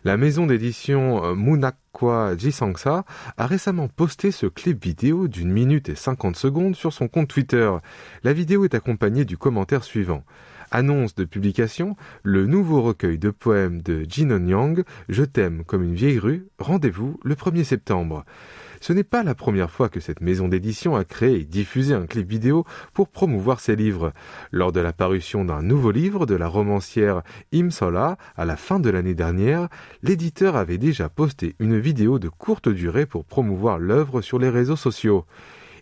La 0.06 0.16
maison 0.16 0.48
d'édition 0.48 1.26
euh, 1.26 1.36
Munakwa 1.36 2.38
Jisangsa 2.38 3.04
a 3.38 3.46
récemment 3.46 3.90
posté 3.90 4.32
ce 4.32 4.46
clip 4.46 4.84
vidéo 4.84 5.28
d'une 5.28 5.52
minute 5.52 5.90
et 5.90 5.96
cinquante 5.96 6.38
secondes 6.38 6.76
sur 6.76 6.94
son 6.94 7.10
compte 7.10 7.28
Twitter. 7.28 7.70
La 8.24 8.32
vidéo 8.32 8.64
est 8.64 8.76
accompagnée 8.76 9.26
du 9.26 9.38
commentaire 9.38 9.84
suivant. 9.84 10.24
Annonce 10.72 11.16
de 11.16 11.26
publication, 11.26 11.98
le 12.24 12.46
nouveau 12.46 12.82
recueil 12.82 13.18
de 13.18 13.32
poèmes 13.32 13.82
de 13.82 14.06
Jinon 14.08 14.46
Yang, 14.48 14.84
Je 15.10 15.24
t'aime 15.24 15.64
comme 15.66 15.84
une 15.84 15.96
vieille 15.96 16.20
rue, 16.20 16.48
rendez-vous 16.60 17.20
le 17.24 17.36
1er 17.36 17.64
septembre. 17.64 18.24
Ce 18.82 18.94
n'est 18.94 19.04
pas 19.04 19.24
la 19.24 19.36
première 19.36 19.72
fois 19.72 19.90
que 19.90 20.00
cette 20.00 20.22
maison 20.22 20.48
d'édition 20.48 20.96
a 20.96 21.04
créé 21.04 21.42
et 21.42 21.44
diffusé 21.44 21.94
un 21.94 22.06
clip 22.06 22.28
vidéo 22.28 22.66
pour 22.94 23.10
promouvoir 23.10 23.60
ses 23.60 23.76
livres. 23.76 24.14
Lors 24.52 24.72
de 24.72 24.80
la 24.80 24.94
parution 24.94 25.44
d'un 25.44 25.62
nouveau 25.62 25.92
livre 25.92 26.26
de 26.26 26.36
la 26.36 26.48
romancière 26.48 27.22
Im 27.54 27.72
Sola 27.72 28.18
à 28.38 28.46
la 28.46 28.56
fin 28.56 28.80
de 28.80 28.90
l'année 28.90 29.16
dernière, 29.16 29.68
l'éditeur 30.02 30.56
avait 30.56 30.78
déjà 30.78 31.10
posté 31.10 31.56
une 31.60 31.78
vidéo 31.78 32.20
de 32.20 32.30
courte 32.30 32.70
durée 32.70 33.06
pour 33.06 33.26
promouvoir 33.26 33.80
l'œuvre 33.80 34.22
sur 34.22 34.40
les 34.40 34.50
réseaux 34.50 34.76
sociaux. 34.76 35.26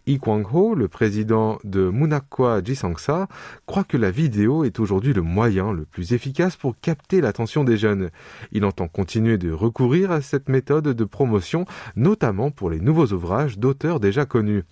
Yi 0.08 0.20
Kwang-ho, 0.20 0.74
le 0.74 0.88
président 0.88 1.60
de 1.66 1.90
Munakwa 1.90 2.64
Jisangsa, 2.64 3.28
croit 3.66 3.84
que 3.84 3.98
la 3.98 4.10
vidéo 4.10 4.64
est 4.64 4.80
aujourd'hui 4.80 5.12
le 5.12 5.22
moyen 5.22 5.74
le 5.74 5.84
plus 5.84 6.14
efficace 6.14 6.56
pour 6.56 6.80
capter 6.80 7.20
l'attention 7.20 7.66
des 7.66 7.76
jeunes. 7.76 8.10
Il 8.54 8.64
entend 8.64 8.88
continuer 8.88 9.38
de 9.38 9.52
recourir 9.52 10.12
à 10.12 10.22
cette 10.22 10.48
méthode 10.48 10.88
de 10.88 11.04
promotion, 11.04 11.66
notamment 11.98 12.52
pour 12.52 12.70
les 12.70 12.80
nouveaux 12.80 13.08
ouvrages 13.08 13.60
d'auteurs 13.60 14.00
déjà 14.00 14.26
connus. 14.26 14.64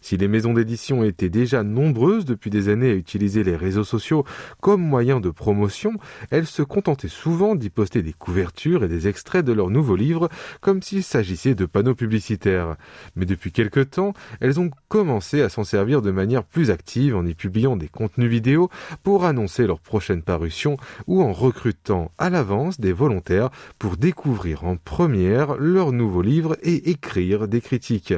Si 0.00 0.16
les 0.16 0.28
maisons 0.28 0.52
d'édition 0.52 1.02
étaient 1.04 1.28
déjà 1.28 1.62
nombreuses 1.62 2.24
depuis 2.24 2.50
des 2.50 2.68
années 2.68 2.90
à 2.90 2.94
utiliser 2.94 3.42
les 3.44 3.56
réseaux 3.56 3.84
sociaux 3.84 4.24
comme 4.60 4.82
moyen 4.82 5.20
de 5.20 5.30
promotion, 5.30 5.94
elles 6.30 6.46
se 6.46 6.62
contentaient 6.62 7.08
souvent 7.08 7.54
d'y 7.54 7.70
poster 7.70 8.02
des 8.02 8.12
couvertures 8.12 8.84
et 8.84 8.88
des 8.88 9.08
extraits 9.08 9.44
de 9.44 9.52
leurs 9.52 9.70
nouveaux 9.70 9.96
livres 9.96 10.28
comme 10.60 10.82
s'il 10.82 11.02
s'agissait 11.02 11.54
de 11.54 11.66
panneaux 11.66 11.94
publicitaires. 11.94 12.76
Mais 13.16 13.26
depuis 13.26 13.52
quelque 13.52 13.80
temps, 13.80 14.12
elles 14.40 14.60
ont 14.60 14.70
commencé 14.88 15.42
à 15.42 15.48
s'en 15.48 15.64
servir 15.64 16.02
de 16.02 16.10
manière 16.10 16.44
plus 16.44 16.70
active 16.70 17.16
en 17.16 17.26
y 17.26 17.34
publiant 17.34 17.76
des 17.76 17.88
contenus 17.88 18.30
vidéo 18.30 18.70
pour 19.02 19.24
annoncer 19.24 19.66
leur 19.66 19.80
prochaine 19.80 20.22
parution 20.22 20.76
ou 21.06 21.22
en 21.22 21.32
recrutant 21.32 22.10
à 22.18 22.30
l'avance 22.30 22.80
des 22.80 22.92
volontaires 22.92 23.50
pour 23.78 23.96
découvrir 23.96 24.64
en 24.64 24.76
première 24.76 25.56
leurs 25.56 25.92
nouveaux 25.92 26.22
livres 26.22 26.56
et 26.62 26.90
écrire 26.90 27.48
des 27.48 27.60
critiques. 27.60 28.14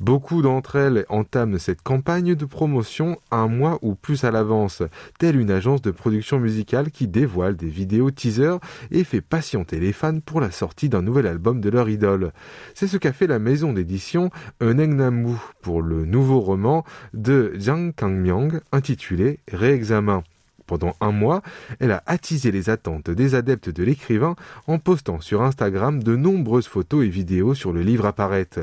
Beaucoup 0.00 0.42
d'entre 0.42 0.76
elles 0.76 1.04
entament 1.08 1.58
cette 1.58 1.82
campagne 1.82 2.34
de 2.34 2.44
promotion 2.44 3.18
un 3.30 3.48
mois 3.48 3.78
ou 3.82 3.94
plus 3.94 4.24
à 4.24 4.30
l'avance, 4.30 4.82
telle 5.18 5.38
une 5.38 5.50
agence 5.50 5.82
de 5.82 5.90
production 5.90 6.38
musicale 6.38 6.90
qui 6.90 7.08
dévoile 7.08 7.56
des 7.56 7.68
vidéos 7.68 8.10
teasers 8.10 8.58
et 8.90 9.04
fait 9.04 9.20
patienter 9.20 9.78
les 9.78 9.92
fans 9.92 10.20
pour 10.20 10.40
la 10.40 10.50
sortie 10.50 10.88
d'un 10.88 11.02
nouvel 11.02 11.26
album 11.26 11.60
de 11.60 11.70
leur 11.70 11.88
idole. 11.88 12.32
C'est 12.74 12.88
ce 12.88 12.96
qu'a 12.96 13.12
fait 13.12 13.26
la 13.26 13.38
maison 13.38 13.72
d'édition 13.72 14.30
Eunengnamu 14.60 15.36
pour 15.62 15.82
le 15.82 16.04
nouveau 16.04 16.40
roman 16.40 16.84
de 17.12 17.52
Jiang 17.56 17.92
Kangmyang 17.92 18.60
intitulé 18.72 19.40
Réexamen. 19.50 20.22
Pendant 20.66 20.96
un 21.00 21.12
mois, 21.12 21.42
elle 21.78 21.90
a 21.90 22.02
attisé 22.06 22.50
les 22.50 22.70
attentes 22.70 23.10
des 23.10 23.34
adeptes 23.34 23.68
de 23.68 23.84
l'écrivain 23.84 24.34
en 24.66 24.78
postant 24.78 25.20
sur 25.20 25.42
Instagram 25.42 26.02
de 26.02 26.16
nombreuses 26.16 26.68
photos 26.68 27.04
et 27.04 27.08
vidéos 27.08 27.54
sur 27.54 27.72
le 27.72 27.82
livre 27.82 28.06
apparaître. 28.06 28.60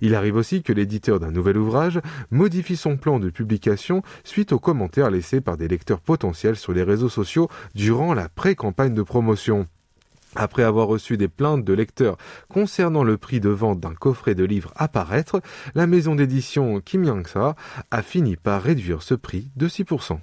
Il 0.00 0.14
arrive 0.14 0.36
aussi 0.36 0.62
que 0.62 0.72
l'éditeur 0.72 1.20
d'un 1.20 1.30
nouvel 1.30 1.58
ouvrage 1.58 2.00
modifie 2.30 2.76
son 2.76 2.96
plan 2.96 3.18
de 3.18 3.28
publication 3.28 4.02
suite 4.24 4.52
aux 4.52 4.58
commentaires 4.58 5.10
laissés 5.10 5.40
par 5.40 5.56
des 5.56 5.68
lecteurs 5.68 6.00
potentiels 6.00 6.56
sur 6.56 6.72
les 6.72 6.82
réseaux 6.82 7.10
sociaux 7.10 7.48
durant 7.74 8.14
la 8.14 8.28
pré-campagne 8.28 8.94
de 8.94 9.02
promotion. 9.02 9.66
Après 10.34 10.62
avoir 10.62 10.86
reçu 10.86 11.18
des 11.18 11.28
plaintes 11.28 11.64
de 11.64 11.74
lecteurs 11.74 12.16
concernant 12.48 13.04
le 13.04 13.18
prix 13.18 13.40
de 13.40 13.50
vente 13.50 13.80
d'un 13.80 13.94
coffret 13.94 14.34
de 14.34 14.44
livres 14.44 14.72
à 14.76 14.88
paraître, 14.88 15.42
la 15.74 15.86
maison 15.86 16.14
d'édition 16.14 16.80
Kim 16.80 17.04
Yang-sa 17.04 17.54
a 17.90 18.02
fini 18.02 18.36
par 18.36 18.62
réduire 18.62 19.02
ce 19.02 19.14
prix 19.14 19.50
de 19.56 19.68
6%. 19.68 20.18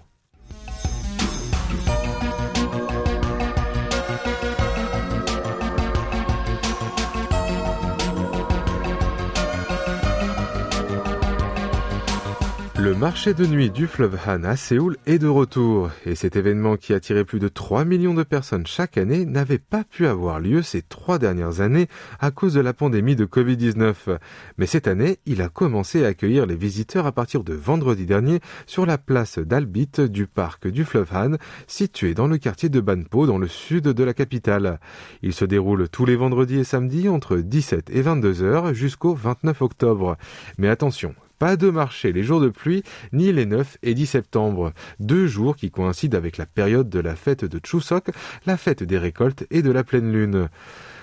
Le 12.79 12.95
marché 12.95 13.33
de 13.33 13.45
nuit 13.45 13.69
du 13.69 13.87
fleuve 13.87 14.17
Han 14.25 14.45
à 14.45 14.55
Séoul 14.55 14.95
est 15.05 15.19
de 15.19 15.27
retour 15.27 15.89
et 16.05 16.15
cet 16.15 16.37
événement 16.37 16.77
qui 16.77 16.93
attirait 16.93 17.25
plus 17.25 17.39
de 17.39 17.49
3 17.49 17.83
millions 17.83 18.13
de 18.13 18.23
personnes 18.23 18.65
chaque 18.65 18.97
année 18.97 19.25
n'avait 19.25 19.57
pas 19.57 19.83
pu 19.83 20.07
avoir 20.07 20.39
lieu 20.39 20.61
ces 20.61 20.81
trois 20.81 21.19
dernières 21.19 21.59
années 21.59 21.89
à 22.21 22.31
cause 22.31 22.53
de 22.53 22.61
la 22.61 22.71
pandémie 22.71 23.17
de 23.17 23.25
Covid-19. 23.25 24.17
Mais 24.57 24.65
cette 24.65 24.87
année, 24.87 25.17
il 25.25 25.41
a 25.41 25.49
commencé 25.49 26.05
à 26.05 26.07
accueillir 26.07 26.45
les 26.45 26.55
visiteurs 26.55 27.05
à 27.05 27.11
partir 27.11 27.43
de 27.43 27.53
vendredi 27.53 28.05
dernier 28.05 28.39
sur 28.65 28.85
la 28.85 28.97
place 28.97 29.39
d'Albit 29.39 30.07
du 30.07 30.25
parc 30.25 30.65
du 30.69 30.85
fleuve 30.85 31.09
Han 31.13 31.35
situé 31.67 32.13
dans 32.13 32.27
le 32.27 32.37
quartier 32.37 32.69
de 32.69 32.79
Banpo 32.79 33.27
dans 33.27 33.39
le 33.39 33.49
sud 33.49 33.89
de 33.89 34.03
la 34.05 34.13
capitale. 34.13 34.79
Il 35.21 35.33
se 35.33 35.43
déroule 35.43 35.89
tous 35.89 36.05
les 36.05 36.15
vendredis 36.15 36.59
et 36.59 36.63
samedis 36.63 37.09
entre 37.09 37.37
17 37.37 37.89
et 37.89 38.01
22 38.01 38.41
heures 38.41 38.73
jusqu'au 38.73 39.13
29 39.15 39.61
octobre. 39.61 40.15
Mais 40.57 40.69
attention, 40.69 41.13
pas 41.39 41.55
de 41.55 41.69
marché 41.69 42.11
les 42.11 42.23
jours 42.23 42.41
de 42.41 42.49
pluie, 42.49 42.83
ni 43.13 43.31
les 43.31 43.45
9 43.45 43.77
et 43.81 43.93
10 43.93 44.05
septembre, 44.05 44.73
deux 44.99 45.25
jours 45.25 45.55
qui 45.55 45.71
coïncident 45.71 46.17
avec 46.17 46.37
la 46.37 46.45
période 46.45 46.89
de 46.89 46.99
la 46.99 47.15
fête 47.15 47.45
de 47.45 47.59
Chuseok, 47.65 48.09
la 48.45 48.57
fête 48.57 48.83
des 48.83 48.97
récoltes 48.97 49.45
et 49.49 49.61
de 49.61 49.71
la 49.71 49.83
pleine 49.83 50.11
lune. 50.11 50.49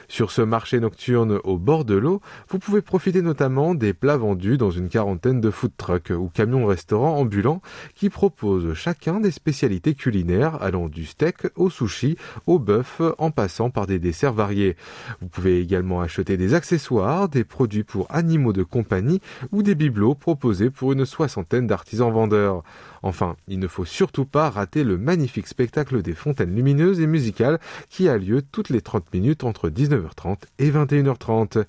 Sur 0.09 0.31
ce 0.31 0.43
marché 0.43 0.79
nocturne 0.79 1.41
au 1.43 1.59
bord 1.59 1.85
de 1.85 1.95
l'eau, 1.95 2.21
vous 2.49 2.59
pouvez 2.59 2.81
profiter 2.81 3.23
notamment 3.23 3.75
des 3.75 3.93
plats 3.93 4.17
vendus 4.17 4.57
dans 4.57 4.71
une 4.71 4.89
quarantaine 4.89 5.41
de 5.41 5.51
food 5.51 5.73
trucks 5.77 6.13
ou 6.17 6.29
camions-restaurants 6.29 7.17
ambulants 7.19 7.61
qui 7.95 8.09
proposent 8.09 8.75
chacun 8.75 9.21
des 9.21 9.31
spécialités 9.31 9.95
culinaires 9.95 10.63
allant 10.63 10.89
du 10.89 11.07
steak 11.07 11.49
au 11.57 11.71
sushi, 11.71 12.17
au 12.47 12.59
bœuf 12.59 13.03
en 13.19 13.31
passant 13.31 13.71
par 13.71 13.87
des 13.87 13.99
desserts 13.99 14.33
variés. 14.33 14.77
Vous 15.21 15.29
pouvez 15.29 15.61
également 15.61 16.01
acheter 16.01 16.37
des 16.37 16.55
accessoires, 16.55 17.29
des 17.29 17.45
produits 17.45 17.85
pour 17.85 18.07
animaux 18.11 18.53
de 18.53 18.63
compagnie 18.63 19.21
ou 19.51 19.63
des 19.63 19.75
bibelots 19.75 20.15
proposés 20.15 20.71
pour 20.71 20.93
une 20.93 21.05
soixantaine 21.05 21.67
d'artisans 21.67 22.13
vendeurs. 22.13 22.63
Enfin, 23.07 23.37
il 23.47 23.61
ne 23.61 23.69
faut 23.69 23.85
surtout 23.85 24.25
pas 24.25 24.51
rater 24.51 24.83
le 24.83 24.99
magnifique 24.99 25.47
spectacle 25.47 26.03
des 26.03 26.13
fontaines 26.13 26.53
lumineuses 26.53 26.99
et 26.99 27.07
musicales 27.07 27.61
qui 27.89 28.09
a 28.09 28.19
lieu 28.19 28.43
toutes 28.43 28.69
les 28.69 28.81
30 28.81 29.15
minutes 29.15 29.45
entre 29.45 29.71
19h30 29.71 30.39
et 30.59 30.73
21h30. 30.73 31.67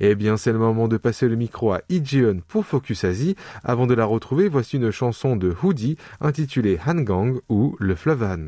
Eh 0.00 0.16
bien, 0.16 0.36
c'est 0.36 0.50
le 0.50 0.58
moment 0.58 0.88
de 0.88 0.96
passer 0.96 1.28
le 1.28 1.36
micro 1.36 1.72
à 1.72 1.82
Ijeon 1.88 2.40
pour 2.48 2.66
Focus 2.66 3.04
Asie. 3.04 3.36
Avant 3.62 3.86
de 3.86 3.94
la 3.94 4.06
retrouver, 4.06 4.48
voici 4.48 4.74
une 4.74 4.90
chanson 4.90 5.36
de 5.36 5.54
Hoodie 5.62 5.98
intitulée 6.20 6.80
Hangang 6.84 7.38
ou 7.48 7.76
Le 7.78 7.94
Flavan. 7.94 8.46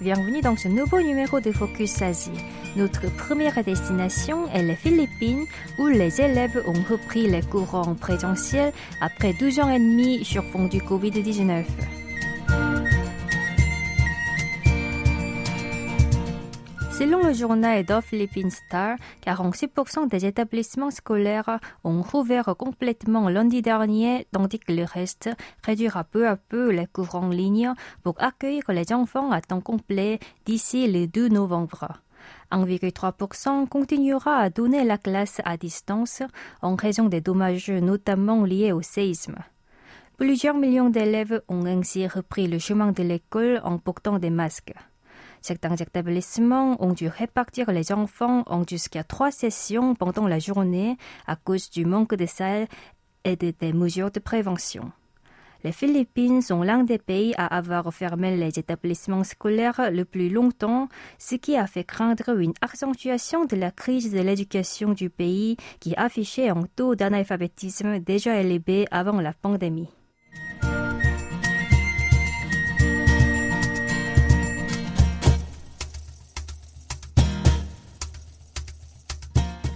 Bienvenue 0.00 0.40
dans 0.40 0.56
ce 0.56 0.68
nouveau 0.68 1.00
numéro 1.00 1.40
de 1.40 1.50
Focus 1.50 2.00
Asie. 2.00 2.30
Notre 2.76 3.10
première 3.16 3.62
destination 3.64 4.48
est 4.52 4.62
les 4.62 4.76
Philippines 4.76 5.46
où 5.78 5.86
les 5.88 6.20
élèves 6.20 6.62
ont 6.66 6.92
repris 6.92 7.26
les 7.26 7.42
cours 7.42 7.74
en 7.74 7.94
présentiel 7.94 8.72
après 9.00 9.32
12 9.32 9.60
ans 9.60 9.70
et 9.70 9.78
demi 9.78 10.24
sur 10.24 10.44
fond 10.44 10.66
du 10.66 10.78
Covid-19. 10.78 11.64
Selon 17.04 17.22
le 17.22 17.34
journal 17.34 17.84
The 17.84 18.00
Philippine 18.00 18.50
Star, 18.50 18.96
46% 19.26 20.08
des 20.08 20.24
établissements 20.24 20.90
scolaires 20.90 21.60
ont 21.84 22.00
rouvert 22.00 22.56
complètement 22.56 23.28
lundi 23.28 23.60
dernier, 23.60 24.26
tandis 24.32 24.58
que 24.58 24.72
le 24.72 24.84
reste 24.84 25.28
réduira 25.62 26.04
peu 26.04 26.26
à 26.26 26.36
peu 26.36 26.70
les 26.70 26.86
cours 26.86 27.14
en 27.14 27.28
ligne 27.28 27.74
pour 28.02 28.14
accueillir 28.22 28.62
les 28.68 28.90
enfants 28.94 29.32
à 29.32 29.42
temps 29.42 29.60
complet 29.60 30.18
d'ici 30.46 30.90
le 30.90 31.06
2 31.06 31.28
novembre. 31.28 31.88
1,3% 32.50 33.68
continuera 33.68 34.38
à 34.38 34.48
donner 34.48 34.82
la 34.82 34.96
classe 34.96 35.42
à 35.44 35.58
distance 35.58 36.22
en 36.62 36.74
raison 36.74 37.10
des 37.10 37.20
dommages 37.20 37.68
notamment 37.68 38.44
liés 38.46 38.72
au 38.72 38.80
séisme. 38.80 39.36
Plusieurs 40.16 40.56
millions 40.56 40.88
d'élèves 40.88 41.42
ont 41.48 41.66
ainsi 41.66 42.06
repris 42.06 42.48
le 42.48 42.58
chemin 42.58 42.92
de 42.92 43.02
l'école 43.02 43.60
en 43.62 43.76
portant 43.76 44.18
des 44.18 44.30
masques. 44.30 44.72
Certains 45.44 45.76
établissements 45.76 46.82
ont 46.82 46.94
dû 46.94 47.06
répartir 47.06 47.70
les 47.70 47.92
enfants 47.92 48.44
en 48.46 48.66
jusqu'à 48.66 49.04
trois 49.04 49.30
sessions 49.30 49.94
pendant 49.94 50.26
la 50.26 50.38
journée 50.38 50.96
à 51.26 51.36
cause 51.36 51.68
du 51.68 51.84
manque 51.84 52.14
de 52.14 52.24
salles 52.24 52.66
et 53.24 53.36
des 53.36 53.74
mesures 53.74 54.10
de 54.10 54.20
prévention. 54.20 54.90
Les 55.62 55.72
Philippines 55.72 56.40
sont 56.40 56.62
l'un 56.62 56.82
des 56.82 56.96
pays 56.96 57.34
à 57.36 57.44
avoir 57.44 57.92
fermé 57.92 58.38
les 58.38 58.58
établissements 58.58 59.22
scolaires 59.22 59.90
le 59.92 60.06
plus 60.06 60.30
longtemps, 60.30 60.88
ce 61.18 61.34
qui 61.34 61.58
a 61.58 61.66
fait 61.66 61.84
craindre 61.84 62.40
une 62.40 62.54
accentuation 62.62 63.44
de 63.44 63.56
la 63.56 63.70
crise 63.70 64.12
de 64.12 64.20
l'éducation 64.20 64.94
du 64.94 65.10
pays 65.10 65.58
qui 65.78 65.94
affichait 65.96 66.48
un 66.48 66.62
taux 66.74 66.94
d'analphabétisme 66.94 67.98
déjà 67.98 68.40
élevé 68.40 68.86
avant 68.90 69.20
la 69.20 69.34
pandémie. 69.34 69.90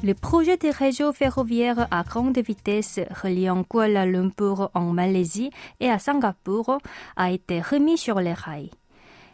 Le 0.04 0.14
projet 0.14 0.56
de 0.56 0.68
réseau 0.68 1.12
ferroviaire 1.12 1.88
à 1.90 2.04
grande 2.04 2.38
vitesse 2.38 3.00
reliant 3.20 3.64
Kuala 3.64 4.06
Lumpur 4.06 4.70
en 4.72 4.92
Malaisie 4.92 5.50
et 5.80 5.90
à 5.90 5.98
Singapour 5.98 6.78
a 7.16 7.32
été 7.32 7.61
remis 7.61 7.98
sur 7.98 8.20
les 8.20 8.32
rails. 8.32 8.70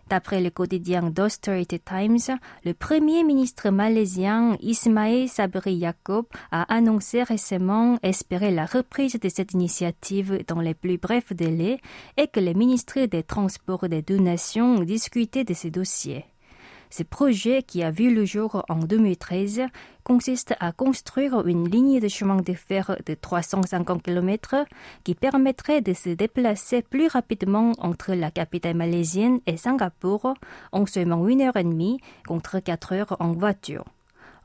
D'après 0.08 0.40
le 0.40 0.48
quotidien 0.48 1.02
d'Austerity 1.02 1.80
Times, 1.80 2.38
le 2.64 2.72
premier 2.72 3.24
ministre 3.24 3.68
malaisien 3.68 4.56
Ismail 4.60 5.28
Sabri 5.28 5.74
Yaakob 5.74 6.24
a 6.50 6.62
annoncé 6.74 7.22
récemment 7.22 7.98
espérer 8.02 8.50
la 8.50 8.64
reprise 8.64 9.20
de 9.20 9.28
cette 9.28 9.52
initiative 9.52 10.44
dans 10.48 10.60
les 10.60 10.74
plus 10.74 10.96
brefs 10.96 11.34
délais 11.34 11.78
et 12.16 12.26
que 12.26 12.40
les 12.40 12.54
ministres 12.54 13.04
des 13.04 13.22
Transports 13.22 13.88
des 13.88 14.00
deux 14.00 14.18
nations 14.18 14.80
discutaient 14.80 15.44
de 15.44 15.54
ces 15.54 15.70
dossiers. 15.70 16.24
Ce 16.96 17.02
projet, 17.02 17.64
qui 17.64 17.82
a 17.82 17.90
vu 17.90 18.14
le 18.14 18.24
jour 18.24 18.64
en 18.68 18.76
2013, 18.76 19.62
consiste 20.04 20.54
à 20.60 20.70
construire 20.70 21.44
une 21.44 21.68
ligne 21.68 21.98
de 21.98 22.06
chemin 22.06 22.36
de 22.36 22.52
fer 22.52 22.96
de 23.04 23.14
350 23.14 24.00
km 24.00 24.64
qui 25.02 25.16
permettrait 25.16 25.80
de 25.80 25.92
se 25.92 26.10
déplacer 26.10 26.82
plus 26.82 27.08
rapidement 27.08 27.72
entre 27.78 28.14
la 28.14 28.30
capitale 28.30 28.76
malaisienne 28.76 29.40
et 29.48 29.56
Singapour 29.56 30.34
en 30.70 30.86
seulement 30.86 31.26
une 31.26 31.40
heure 31.40 31.56
et 31.56 31.64
demie 31.64 31.98
contre 32.28 32.60
quatre 32.60 32.92
heures 32.92 33.16
en 33.18 33.32
voiture. 33.32 33.86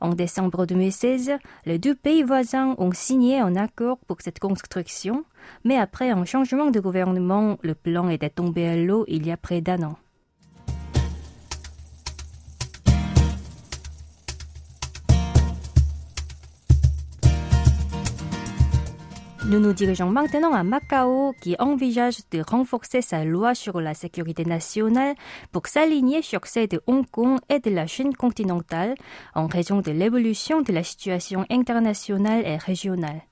En 0.00 0.08
décembre 0.08 0.66
2016, 0.66 1.34
les 1.66 1.78
deux 1.78 1.94
pays 1.94 2.24
voisins 2.24 2.74
ont 2.78 2.90
signé 2.90 3.38
un 3.38 3.54
accord 3.54 3.98
pour 4.08 4.22
cette 4.22 4.40
construction, 4.40 5.24
mais 5.62 5.76
après 5.76 6.10
un 6.10 6.24
changement 6.24 6.72
de 6.72 6.80
gouvernement, 6.80 7.58
le 7.62 7.76
plan 7.76 8.08
était 8.08 8.28
tombé 8.28 8.66
à 8.66 8.74
l'eau 8.74 9.04
il 9.06 9.24
y 9.24 9.30
a 9.30 9.36
près 9.36 9.60
d'un 9.60 9.84
an. 9.84 9.96
Nous 19.50 19.58
nous 19.58 19.72
dirigeons 19.72 20.10
maintenant 20.10 20.52
à 20.52 20.62
Macao 20.62 21.34
qui 21.40 21.56
envisage 21.58 22.18
de 22.30 22.40
renforcer 22.40 23.02
sa 23.02 23.24
loi 23.24 23.56
sur 23.56 23.80
la 23.80 23.94
sécurité 23.94 24.44
nationale 24.44 25.16
pour 25.50 25.66
s'aligner 25.66 26.22
sur 26.22 26.46
celle 26.46 26.68
de 26.68 26.80
Hong 26.86 27.04
Kong 27.10 27.40
et 27.48 27.58
de 27.58 27.68
la 27.68 27.88
Chine 27.88 28.14
continentale 28.14 28.94
en 29.34 29.48
raison 29.48 29.80
de 29.80 29.90
l'évolution 29.90 30.62
de 30.62 30.72
la 30.72 30.84
situation 30.84 31.46
internationale 31.50 32.46
et 32.46 32.58
régionale. 32.58 33.22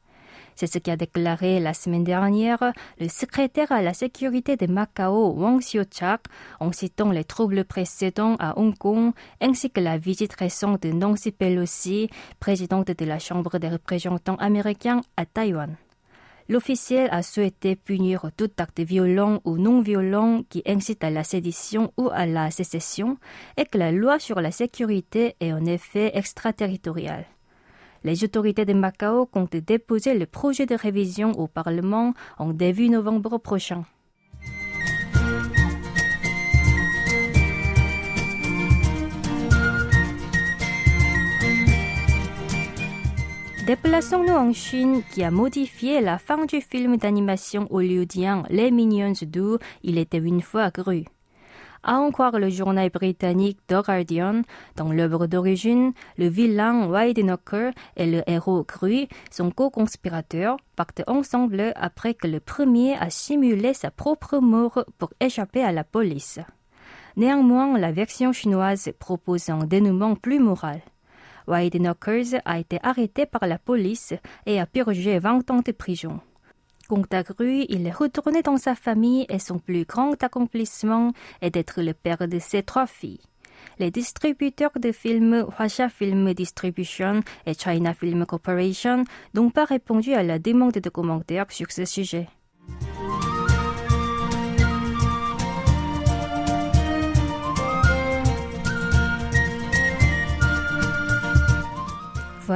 C'est 0.56 0.66
ce 0.66 0.80
qu'a 0.80 0.96
déclaré 0.96 1.60
la 1.60 1.72
semaine 1.72 2.02
dernière 2.02 2.72
le 2.98 3.08
secrétaire 3.08 3.70
à 3.70 3.80
la 3.80 3.94
sécurité 3.94 4.56
de 4.56 4.66
Macao, 4.66 5.34
Wang 5.34 5.60
Xiuchak, 5.60 6.22
en 6.58 6.72
citant 6.72 7.12
les 7.12 7.22
troubles 7.22 7.64
précédents 7.64 8.34
à 8.40 8.58
Hong 8.58 8.76
Kong 8.76 9.12
ainsi 9.40 9.70
que 9.70 9.78
la 9.78 9.98
visite 9.98 10.34
récente 10.34 10.82
de 10.82 10.90
Nancy 10.90 11.30
Pelosi, 11.30 12.10
présidente 12.40 12.90
de 12.90 13.04
la 13.04 13.20
Chambre 13.20 13.60
des 13.60 13.68
représentants 13.68 14.34
américains 14.40 15.00
à 15.16 15.24
Taïwan. 15.24 15.76
L'officiel 16.50 17.10
a 17.12 17.22
souhaité 17.22 17.76
punir 17.76 18.30
tout 18.34 18.50
acte 18.56 18.80
violent 18.80 19.40
ou 19.44 19.58
non 19.58 19.82
violent 19.82 20.44
qui 20.48 20.62
incite 20.66 21.04
à 21.04 21.10
la 21.10 21.22
sédition 21.22 21.92
ou 21.98 22.08
à 22.10 22.24
la 22.24 22.50
sécession 22.50 23.18
et 23.58 23.66
que 23.66 23.76
la 23.76 23.92
loi 23.92 24.18
sur 24.18 24.40
la 24.40 24.50
sécurité 24.50 25.36
est 25.40 25.52
en 25.52 25.66
effet 25.66 26.16
extraterritoriale. 26.16 27.26
Les 28.02 28.24
autorités 28.24 28.64
de 28.64 28.72
Macao 28.72 29.26
comptent 29.26 29.56
déposer 29.56 30.14
le 30.14 30.24
projet 30.24 30.64
de 30.64 30.74
révision 30.74 31.32
au 31.32 31.48
Parlement 31.48 32.14
en 32.38 32.54
début 32.54 32.88
novembre 32.88 33.36
prochain. 33.36 33.84
Déplaçons-nous 43.68 44.32
en 44.32 44.54
Chine 44.54 45.02
qui 45.12 45.22
a 45.22 45.30
modifié 45.30 46.00
la 46.00 46.16
fin 46.16 46.46
du 46.46 46.62
film 46.62 46.96
d'animation 46.96 47.66
hollywoodien 47.68 48.44
Les 48.48 48.70
Minions 48.70 49.12
2, 49.20 49.58
Il 49.82 49.98
était 49.98 50.16
une 50.16 50.40
fois 50.40 50.70
cru. 50.70 51.04
À 51.82 51.98
en 51.98 52.10
croire 52.10 52.38
le 52.38 52.48
journal 52.48 52.88
britannique 52.88 53.58
The 53.66 53.84
Guardian, 53.84 54.40
dans 54.76 54.90
l'œuvre 54.90 55.26
d'origine, 55.26 55.92
le 56.16 56.28
vilain 56.28 56.88
Wade 56.88 57.18
Knocker 57.18 57.72
et 57.98 58.06
le 58.06 58.22
héros 58.26 58.64
cru, 58.64 59.06
son 59.30 59.50
co-conspirateur, 59.50 60.56
partent 60.74 61.02
ensemble 61.06 61.74
après 61.76 62.14
que 62.14 62.26
le 62.26 62.40
premier 62.40 62.96
a 62.96 63.10
simulé 63.10 63.74
sa 63.74 63.90
propre 63.90 64.38
mort 64.38 64.82
pour 64.96 65.10
échapper 65.20 65.62
à 65.62 65.72
la 65.72 65.84
police. 65.84 66.40
Néanmoins, 67.18 67.76
la 67.76 67.92
version 67.92 68.32
chinoise 68.32 68.88
propose 68.98 69.50
un 69.50 69.64
dénouement 69.64 70.14
plus 70.14 70.38
moral. 70.38 70.80
Wade 71.48 71.76
Knockers 71.76 72.40
a 72.44 72.58
été 72.58 72.78
arrêté 72.82 73.26
par 73.26 73.46
la 73.46 73.58
police 73.58 74.14
et 74.46 74.60
a 74.60 74.66
purgé 74.66 75.18
20 75.18 75.50
ans 75.50 75.62
de 75.64 75.72
prison. 75.72 76.20
À 76.90 77.22
il 77.68 77.86
est 77.86 77.90
retourné 77.90 78.40
dans 78.40 78.56
sa 78.56 78.74
famille 78.74 79.26
et 79.28 79.38
son 79.38 79.58
plus 79.58 79.84
grand 79.84 80.22
accomplissement 80.22 81.12
est 81.42 81.50
d'être 81.50 81.82
le 81.82 81.92
père 81.92 82.26
de 82.26 82.38
ses 82.38 82.62
trois 82.62 82.86
filles. 82.86 83.20
Les 83.78 83.90
distributeurs 83.90 84.78
de 84.78 84.92
films 84.92 85.46
Huasha 85.58 85.88
Film 85.88 86.32
Distribution 86.32 87.20
et 87.44 87.54
China 87.54 87.92
Film 87.92 88.24
Corporation 88.24 89.04
n'ont 89.34 89.50
pas 89.50 89.64
répondu 89.64 90.14
à 90.14 90.22
la 90.22 90.38
demande 90.38 90.72
de 90.72 90.90
commentaires 90.90 91.50
sur 91.50 91.70
ce 91.70 91.84
sujet. 91.84 92.28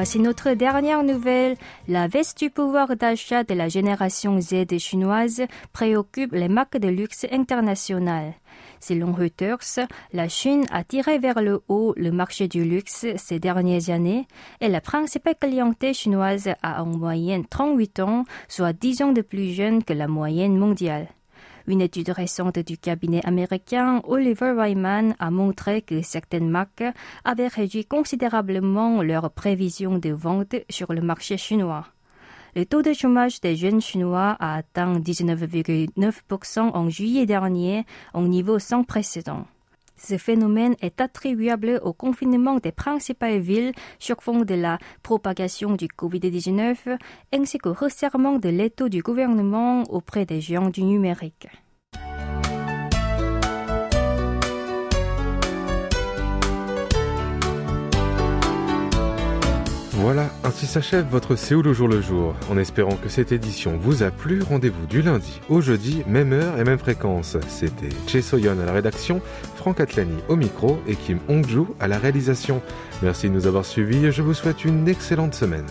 Voici 0.03 0.19
notre 0.19 0.55
dernière 0.55 1.05
nouvelle. 1.05 1.57
La 1.87 2.09
veste 2.09 2.37
du 2.41 2.51
pouvoir 2.51 2.97
d'achat 2.97 3.45
de 3.45 3.55
la 3.55 3.69
génération 3.69 4.41
Z 4.41 4.77
chinoise 4.79 5.45
préoccupe 5.73 6.33
les 6.33 6.49
marques 6.49 6.77
de 6.77 6.89
luxe 6.89 7.25
internationales. 7.31 8.35
Selon 8.81 9.13
Reuters, 9.13 9.87
la 10.13 10.29
Chine 10.29 10.65
a 10.73 10.83
tiré 10.83 11.21
vers 11.21 11.41
le 11.41 11.63
haut 11.69 11.95
le 11.97 12.11
marché 12.11 12.49
du 12.49 12.65
luxe 12.65 13.07
ces 13.15 13.39
dernières 13.39 13.91
années 13.91 14.27
et 14.61 14.69
la 14.69 14.81
principale 14.81 15.37
clientèle 15.41 15.95
chinoise 15.95 16.49
a 16.65 16.83
en 16.83 16.87
moyenne 16.87 17.47
38 17.47 18.01
ans, 18.01 18.25
soit 18.49 18.73
10 18.73 19.03
ans 19.03 19.13
de 19.13 19.23
plus 19.23 19.55
jeune 19.55 19.85
que 19.85 19.93
la 19.93 20.09
moyenne 20.09 20.59
mondiale. 20.59 21.07
Une 21.67 21.81
étude 21.81 22.11
récente 22.11 22.59
du 22.59 22.77
cabinet 22.79 23.21
américain 23.25 24.01
Oliver 24.05 24.53
Wyman 24.53 25.15
a 25.19 25.31
montré 25.31 25.83
que 25.83 26.03
certaines 26.03 26.49
marques 26.49 26.85
avaient 27.25 27.49
réduit 27.49 27.85
considérablement 27.85 29.03
leurs 29.03 29.31
prévisions 29.31 29.99
de 29.99 30.11
vente 30.11 30.57
sur 30.69 30.93
le 30.93 31.01
marché 31.01 31.37
chinois. 31.37 31.87
Le 32.55 32.67
taux 32.67 32.83
de 32.83 32.93
chômage 32.93 33.41
des 33.41 33.57
jeunes 33.57 33.81
chinois 33.81 34.37
a 34.39 34.57
atteint 34.57 34.99
19,9% 34.99 36.61
en 36.61 36.89
juillet 36.91 37.25
dernier, 37.25 37.87
un 38.13 38.29
niveau 38.29 38.59
sans 38.59 38.85
précédent. 38.85 39.47
Ce 40.05 40.19
phénomène 40.19 40.75
est 40.81 41.01
attribuable 41.01 41.81
au 41.85 41.93
confinement 41.93 42.59
des 42.59 42.73
principales 42.73 43.39
villes 43.39 43.73
sur 44.01 44.21
fond 44.21 44.41
de 44.41 44.55
la 44.55 44.79
propagation 45.05 45.77
du 45.77 45.87
Covid-19 45.87 46.99
ainsi 47.33 47.59
qu'au 47.59 47.73
resserrement 47.73 48.41
de 48.41 48.49
l'étau 48.49 48.89
du 48.89 49.01
gouvernement 49.01 49.85
auprès 49.85 50.27
des 50.27 50.41
géants 50.41 50.71
du 50.71 50.83
numérique. 50.83 51.47
Voilà, 60.03 60.31
ainsi 60.43 60.67
s'achève 60.67 61.07
votre 61.09 61.37
Séoul 61.37 61.69
au 61.69 61.75
jour 61.75 61.87
le 61.87 62.01
jour. 62.01 62.35
En 62.51 62.59
espérant 62.59 62.97
que 62.97 63.09
cette 63.09 63.31
édition 63.31 63.79
vous 63.81 64.03
a 64.03 64.11
plu, 64.11 64.43
rendez-vous 64.43 64.85
du 64.87 65.01
lundi 65.01 65.41
au 65.49 65.61
jeudi, 65.61 66.03
même 66.09 66.33
heure 66.33 66.59
et 66.59 66.65
même 66.65 66.81
fréquence. 66.81 67.37
C'était 67.47 67.95
Che 68.09 68.21
Soyon 68.21 68.59
à 68.61 68.65
la 68.65 68.73
rédaction, 68.73 69.23
Franck 69.55 69.79
Atlani 69.79 70.17
au 70.29 70.35
micro 70.35 70.81
et 70.89 70.97
Kim 70.97 71.21
Hongju 71.29 71.67
à 71.79 71.87
la 71.87 71.99
réalisation. 71.99 72.61
Merci 73.01 73.29
de 73.29 73.35
nous 73.35 73.47
avoir 73.47 73.65
suivis 73.65 74.05
et 74.07 74.11
je 74.11 74.23
vous 74.23 74.35
souhaite 74.35 74.65
une 74.65 74.89
excellente 74.89 75.37
semaine. 75.37 75.67